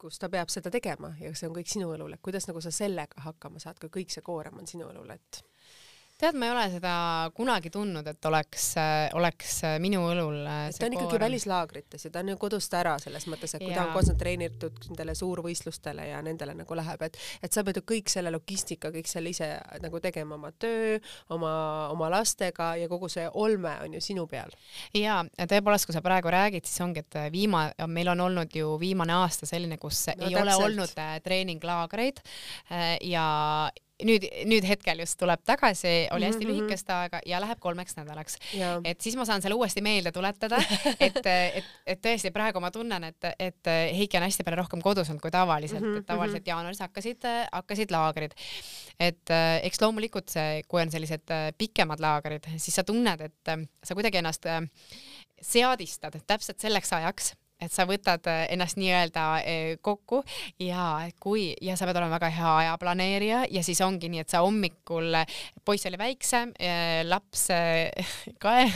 [0.00, 2.72] kus ta peab seda tegema ja see on kõik sinu õlul, et kuidas nagu sa
[2.74, 5.40] sellega hakkama saad, kui kõik see koorem on sinu õlul, et
[6.20, 6.94] tead, ma ei ole seda
[7.36, 8.66] kunagi tundnud, et oleks,
[9.18, 13.54] oleks minu õlul ta on ikkagi välislaagrites ja ta on ju kodust ära selles mõttes,
[13.56, 13.80] et kui ja.
[13.80, 18.12] ta on kontsentreeritud nendele suurvõistlustele ja nendele nagu läheb, et et sa pead ju kõik
[18.12, 19.48] selle logistika, kõik selle ise
[19.82, 20.98] nagu tegema, oma töö,
[21.34, 21.52] oma,
[21.92, 24.52] oma lastega ja kogu see olme on ju sinu peal.
[24.96, 29.16] ja tõepoolest, kui sa praegu räägid, siis ongi, et viima-, meil on olnud ju viimane
[29.16, 30.42] aasta selline, kus no, ei täpselt.
[30.42, 33.26] ole olnud äh, treeninglaagreid äh, ja
[34.06, 36.60] nüüd, nüüd hetkel just tuleb tagasi, oli hästi mm -hmm.
[36.66, 38.36] lühikest aega ja läheb kolmeks nädalaks.
[38.84, 40.58] et siis ma saan selle uuesti meelde tuletada,
[41.00, 41.16] et,
[41.58, 45.22] et, et tõesti praegu ma tunnen, et, et Heiki on hästi palju rohkem kodus olnud
[45.22, 45.98] kui tavaliselt mm, -hmm.
[45.98, 46.48] et tavaliselt mhm.
[46.48, 47.22] jaanuaris hakkasid,
[47.52, 48.32] hakkasid laagrid.
[49.00, 49.30] et
[49.62, 54.46] eks loomulikult see, kui on sellised pikemad laagrid, siis sa tunned, et sa kuidagi ennast
[55.40, 60.22] seadistad täpselt selleks ajaks et sa võtad äh, ennast nii-öelda äh, kokku
[60.60, 64.40] ja kui ja sa pead olema väga hea ajaplaneerija ja siis ongi nii, et sa
[64.44, 65.18] hommikul,
[65.64, 67.48] poiss oli väiksem, äh, laps
[68.44, 68.66] kae,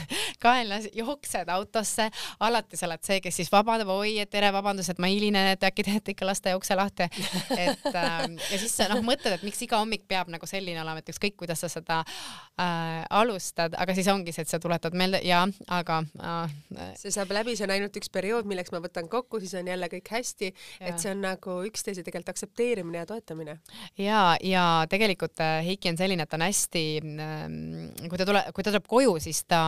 [0.42, 2.10] kaenlas, jooksed autosse,
[2.44, 5.64] alati sa oled see, kes siis vabandab, oi, et tere, vabandust, et ma hilinen, et
[5.64, 7.08] äkki teete ikka lasteaia ukse lahti.
[7.56, 11.00] et ähm, ja siis sa noh, mõtled, et miks iga hommik peab nagu selline olema,
[11.00, 15.22] et ükskõik, kuidas sa seda äh, alustad, aga siis ongi see, et sa tuletad meelde
[15.24, 19.40] ja aga äh, see saab läbi, see on ainult üks periood, milleks ma võtan kokku,
[19.42, 20.50] siis on jälle kõik hästi,
[20.80, 23.58] et see on nagu üksteise tegelikult aktsepteerimine ja toetamine.
[23.98, 28.50] ja, ja tegelikult äh, Heiki on selline, et ta on hästi, ähm, kui ta tuleb,
[28.54, 29.62] kui ta tuleb koju, siis ta,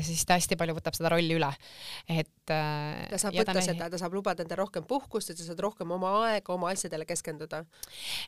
[0.00, 1.50] siis ta hästi palju võtab seda rolli üle,
[2.08, 2.30] et.
[2.50, 5.60] Äh, ta saab võtta ta seda, ta saab lubada endale rohkem puhkust, et sa saad
[5.62, 7.64] rohkem oma aega oma asjadele keskenduda.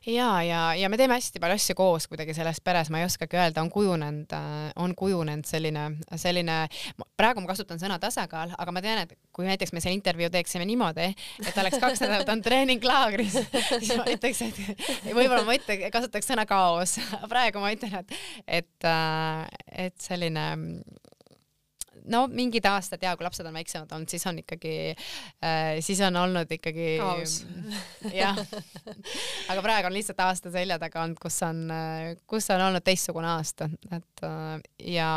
[0.07, 3.39] ja, ja, ja me teeme hästi palju asju koos kuidagi selles peres, ma ei oskagi
[3.39, 6.59] öelda, on kujunenud, äh, on kujunenud selline, selline,
[7.19, 10.65] praegu ma kasutan sõna tasakaal, aga ma tean, et kui näiteks me seal intervjuu teeksime
[10.67, 11.11] niimoodi,
[11.45, 13.37] et oleks kaks nädalat on treeninglaagris,
[13.77, 16.97] siis ma ütleks, et võib-olla ma ütle, kasutaks sõna kaos.
[17.31, 18.17] praegu ma ütlen, et,
[18.61, 20.47] et, äh, et selline
[22.11, 26.15] no mingid aastad ja kui lapsed on väiksemad olnud, siis on ikkagi äh,, siis on
[26.19, 26.97] olnud ikkagi
[28.21, 28.39] jah,
[29.51, 31.63] aga praegu on lihtsalt aasta selja taga olnud, kus on,
[32.29, 34.51] kus on olnud teistsugune aasta, et äh,
[34.95, 35.09] ja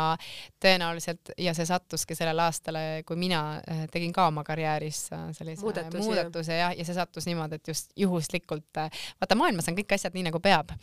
[0.63, 5.07] tõenäoliselt ja see sattuski sellele aastale, kui mina äh, tegin ka oma karjääris
[5.37, 8.83] sellise muudatuse, muudatuse jah, ja see sattus niimoodi, et just juhuslikult,
[9.21, 10.73] vaata maailmas on kõik asjad nii nagu peab,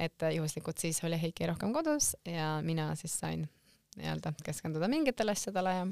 [0.00, 3.46] et juhuslikult siis oli Heiki rohkem kodus ja mina siis sain
[3.96, 5.86] nii-öelda keskenduda mingitele asjadele ja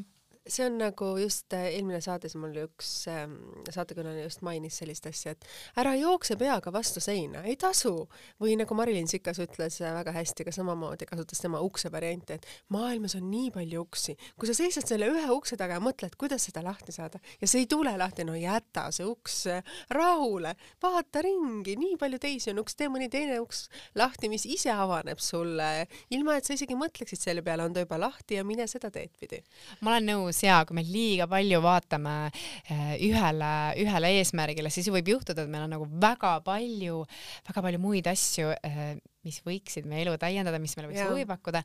[0.50, 3.24] see on nagu just äh, eelmine saates mul üks äh,
[3.70, 5.46] saatekülaline just mainis sellist asja, et
[5.80, 8.08] ära jookse peaga vastu seina, ei tasu.
[8.40, 12.46] või nagu Marilyn Sikas ütles äh, väga hästi ka samamoodi, kasutas tema ukse varianti, et
[12.74, 16.46] maailmas on nii palju uksi, kui sa seisad selle ühe ukse taga ja mõtled, kuidas
[16.48, 21.24] seda lahti saada ja see ei tule lahti, no jäta see uks äh, rahule, vaata
[21.26, 23.66] ringi, nii palju teisi on uks, tee mõni teine uks
[23.98, 25.70] lahti, mis ise avaneb sulle,
[26.14, 29.12] ilma et sa isegi mõtleksid selle peale, on ta juba lahti ja mine seda teed
[29.20, 29.42] pidi.
[29.80, 35.12] ma olen nõus ja kui me liiga palju vaatame eh, ühele, ühele eesmärgile, siis võib
[35.14, 37.02] juhtuda, et meil on nagu väga palju,
[37.50, 38.94] väga palju muid asju, eh,
[39.26, 41.64] mis võiksid meie elu täiendada, mis meile võiks huvi pakkuda,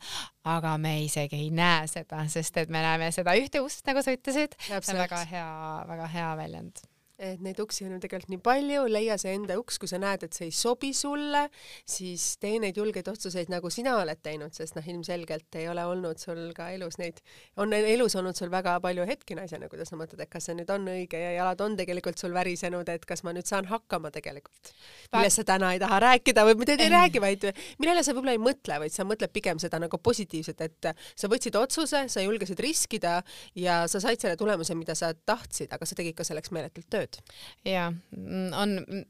[0.55, 4.15] aga me isegi ei näe seda, sest et me näeme seda ühte ust, nagu sa
[4.15, 4.59] ütlesid.
[4.65, 5.47] see on väga hea,
[5.93, 6.85] väga hea väljend
[7.15, 10.25] et neid uksi on ju tegelikult nii palju, leia see enda uks, kui sa näed,
[10.27, 11.45] et see ei sobi sulle,
[11.87, 16.19] siis tee neid julgeid otsuseid, nagu sina oled teinud, sest noh, ilmselgelt ei ole olnud
[16.19, 17.21] sul ka elus neid,
[17.63, 20.73] on elus olnud sul väga palju hetki naisena, kuidas sa mõtled, et kas see nüüd
[20.75, 24.73] on õige ja jalad on tegelikult sul värisenud, et kas ma nüüd saan hakkama tegelikult.
[25.15, 27.47] millest sa täna ei taha rääkida või mida te ei räägi, vaid
[27.79, 31.55] millele sa võib-olla ei mõtle, vaid sa mõtled pigem seda nagu positiivset, et sa võtsid
[31.55, 33.21] otsuse, sa julgesid riskida
[33.55, 37.04] ja sa said selle tulemuse, mida sa tahtsid, aga sa tegid ka selleks meeletult tööd
[37.05, 37.37] tööd.
[37.67, 39.05] ja mm, on, mm,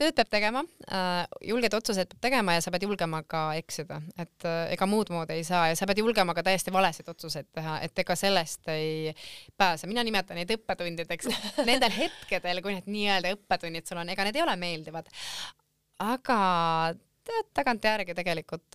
[0.00, 0.62] tööd peab tegema
[0.92, 5.12] äh,, julgeid otsuseid peab tegema ja sa pead julgema ka eksida, et äh, ega muud
[5.14, 8.68] moodi ei saa ja sa pead julgema ka täiesti valesid otsuseid teha, et ega sellest
[8.72, 9.14] ei
[9.56, 9.88] pääse.
[9.90, 11.30] mina nimetan neid õppetundideks
[11.68, 15.10] nendel hetkedel, kui need nii-öelda õppetunnid sul on, ega need ei ole meeldivad.
[16.04, 16.40] aga
[17.26, 18.66] tead, tagantjärgi tegelikult,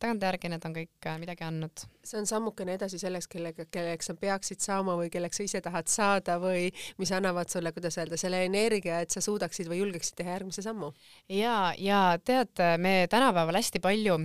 [0.00, 1.84] tagantjärgi need on kõik midagi andnud.
[2.04, 5.90] see on sammukene edasi selleks, kellega, kelleks sa peaksid saama või kelleks sa ise tahad
[5.92, 10.32] saada või mis annavad sulle, kuidas öelda, selle energia, et sa suudaksid või julgeksid teha
[10.38, 10.92] järgmise sammu.
[11.28, 14.16] ja, ja tead, me tänapäeval hästi palju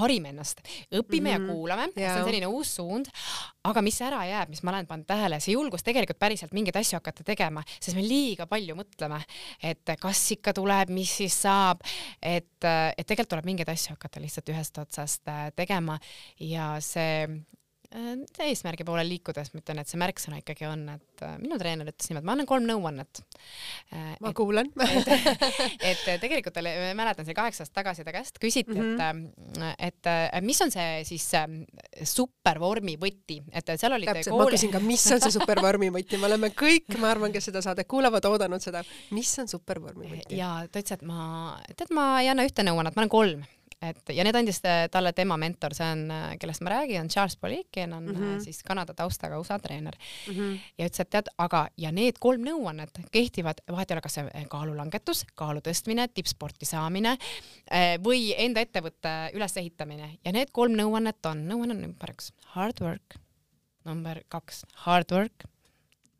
[0.00, 0.62] harime ennast,
[0.92, 1.48] õpime mm -hmm.
[1.48, 3.10] ja kuulame, see on selline uus suund,
[3.64, 7.00] aga mis ära jääb, mis ma olen pannud tähele, see julgus tegelikult päriselt mingeid asju
[7.00, 9.20] hakata tegema, sest me liiga palju mõtleme,
[9.62, 11.80] et kas ikka tuleb, mis siis saab,
[12.20, 15.98] et, et tegelikult tuleb mingeid asju hakata lihtsalt ühest otsast äh, tegema.
[16.40, 17.28] Ja see
[17.94, 22.10] eesmärgi poole liikudes ma ütlen, et see märksõna ikkagi on, et äh, minu treener ütles
[22.10, 23.20] niimoodi, ma annan kolm nõuannet.
[23.94, 24.70] Äh, ma et, kuulan
[25.90, 29.74] et, et tegelikult oli, mäletan, see kaheksa aastat tagasi ta käest küsiti mm, -hmm.
[29.78, 31.28] et, et mis on see siis
[32.14, 36.18] supervormi võti, et seal olid täpselt kool..., ma küsin ka, mis on see supervormi võti,
[36.18, 38.82] me oleme kõik, ma arvan, kes seda saadet kuulavad, oodanud seda,
[39.14, 40.40] mis on supervormi võti?
[40.40, 43.44] ja ta ütles, et ma, tead, ma ei anna ühte nõuannet, ma annan kolm
[43.88, 46.04] et ja need andis talle tema mentor, see on,
[46.40, 48.40] kellest ma räägin, on Charles Polikin, on mm -hmm.
[48.44, 50.34] siis Kanada taustaga USA treener mm.
[50.34, 50.58] -hmm.
[50.78, 54.44] ja ütles, et tead, aga, ja need kolm nõuannet kehtivad, vahet ei ole, kas see
[54.50, 57.18] kaalulangetus, kaalu tõstmine, tippsporti saamine
[58.04, 63.18] või enda ettevõtte ülesehitamine ja need kolm nõuannet on, nõuanne number üks, hard work,
[63.84, 65.44] number kaks, hard work,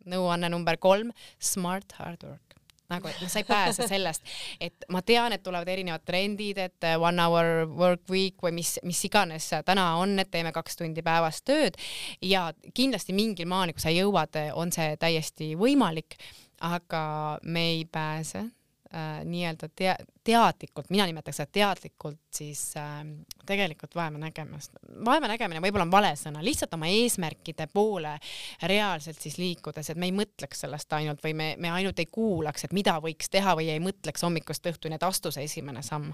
[0.05, 2.44] nõuanne number kolm, smart hard work
[2.93, 4.27] nagu, et noh, sa ei pääse sellest,
[4.61, 8.77] et ma tean, et tulevad erinevad trendid, et eh, one hour work week või mis,
[8.85, 11.79] mis iganes täna on, et teeme kaks tundi päevas tööd.
[12.23, 16.19] Ja kindlasti mingil maani, kui sa jõuad, on see täiesti võimalik,
[16.65, 17.05] aga
[17.43, 18.47] me ei pääse
[18.95, 23.01] äh, nii-öelda tea-, teadlikult, mina nimetaks seda teadlikult siis äh,
[23.47, 24.79] tegelikult vaevanägemist.
[25.05, 28.15] vaevanägemine võib-olla on vale sõna, lihtsalt oma eesmärkide poole
[28.63, 32.65] reaalselt siis liikudes, et me ei mõtleks sellest ainult või me, me ainult ei kuulaks,
[32.65, 36.13] et mida võiks teha või ei mõtleks hommikust õhtuni, et astu see esimene samm.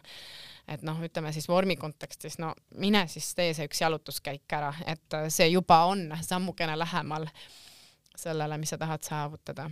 [0.68, 5.20] et noh, ütleme siis vormi kontekstis, no mine siis tee see üks jalutuskäik ära, et
[5.28, 7.28] see juba on sammukene lähemal
[8.16, 9.70] sellele, mis sa tahad saavutada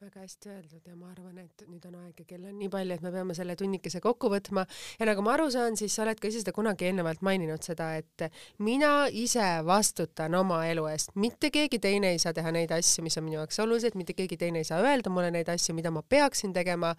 [0.00, 2.94] väga hästi öeldud ja ma arvan, et nüüd on aeg ja kell on nii palju,
[2.96, 4.62] et me peame selle tunnikese kokku võtma.
[4.96, 7.90] Ja nagu ma aru saan, siis sa oled ka ise seda kunagi eelnevalt maininud seda,
[8.00, 8.24] et
[8.64, 13.20] mina ise vastutan oma elu eest, mitte keegi teine ei saa teha neid asju, mis
[13.20, 16.00] on minu jaoks olulised, mitte keegi teine ei saa öelda mulle neid asju, mida ma
[16.00, 16.94] peaksin tegema.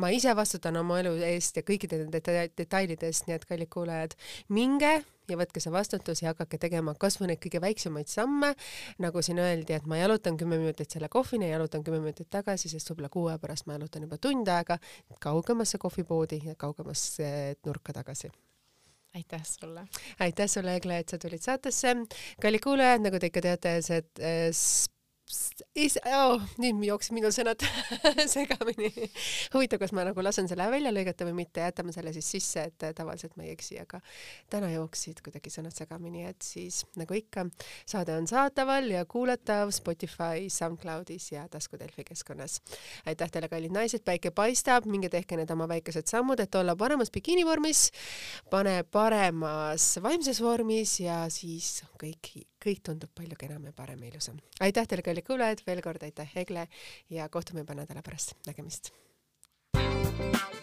[0.00, 2.24] ma ise vastutan oma elu eest ja kõikide nende
[2.56, 4.16] detailide eest, nii et kallid kuulajad,
[4.48, 4.94] minge
[5.28, 8.54] ja võtke see vastutus ja hakake tegema kasvõi neid kõige väiksemaid samme.
[9.02, 12.68] nagu siin öeldi, et ma jalutan kümme minutit selle kohvini ja jalutan kümme minutit tagasi,
[12.68, 14.78] sest võib-olla kuu aja pärast ma jalutan juba tund aega
[15.20, 18.30] kaugemasse kohvipoodi ja kaugemasse nurka tagasi
[19.16, 19.86] aitäh sulle!
[20.20, 21.94] aitäh sulle, Egle, et sa tulid saatesse.
[22.42, 24.02] kallid kuulajad, nagu te ikka teate, see
[25.74, 27.62] is- oh,, nüüd jooksid minu sõnad
[28.34, 28.90] segamini.
[29.54, 32.86] huvitav, kas ma nagu lasen selle välja lõigata või mitte, jätame selle siis sisse, et
[32.96, 34.00] tavaliselt ma ei eksi, aga
[34.52, 37.46] täna jooksid kuidagi sõnad segamini, et siis nagu ikka,
[37.88, 42.60] saade on saadaval ja kuulatav Spotify, SoundCloudis ja taskudelfi keskkonnas.
[43.06, 47.10] aitäh teile, kallid naised, päike paistab, minge tehke need oma väikesed sammud, et olla paremas
[47.10, 47.88] bikiinivormis,
[48.50, 52.36] pane paremas vaimses vormis ja siis kõik
[52.66, 54.42] kõik tundub palju kenam ja parem ja ilusam.
[54.60, 56.68] aitäh teile, kallid kuulajad, veel kord aitäh, Egle
[57.10, 58.92] ja kohtume juba nädala pärast, nägemist.
[59.76, 60.55] thank you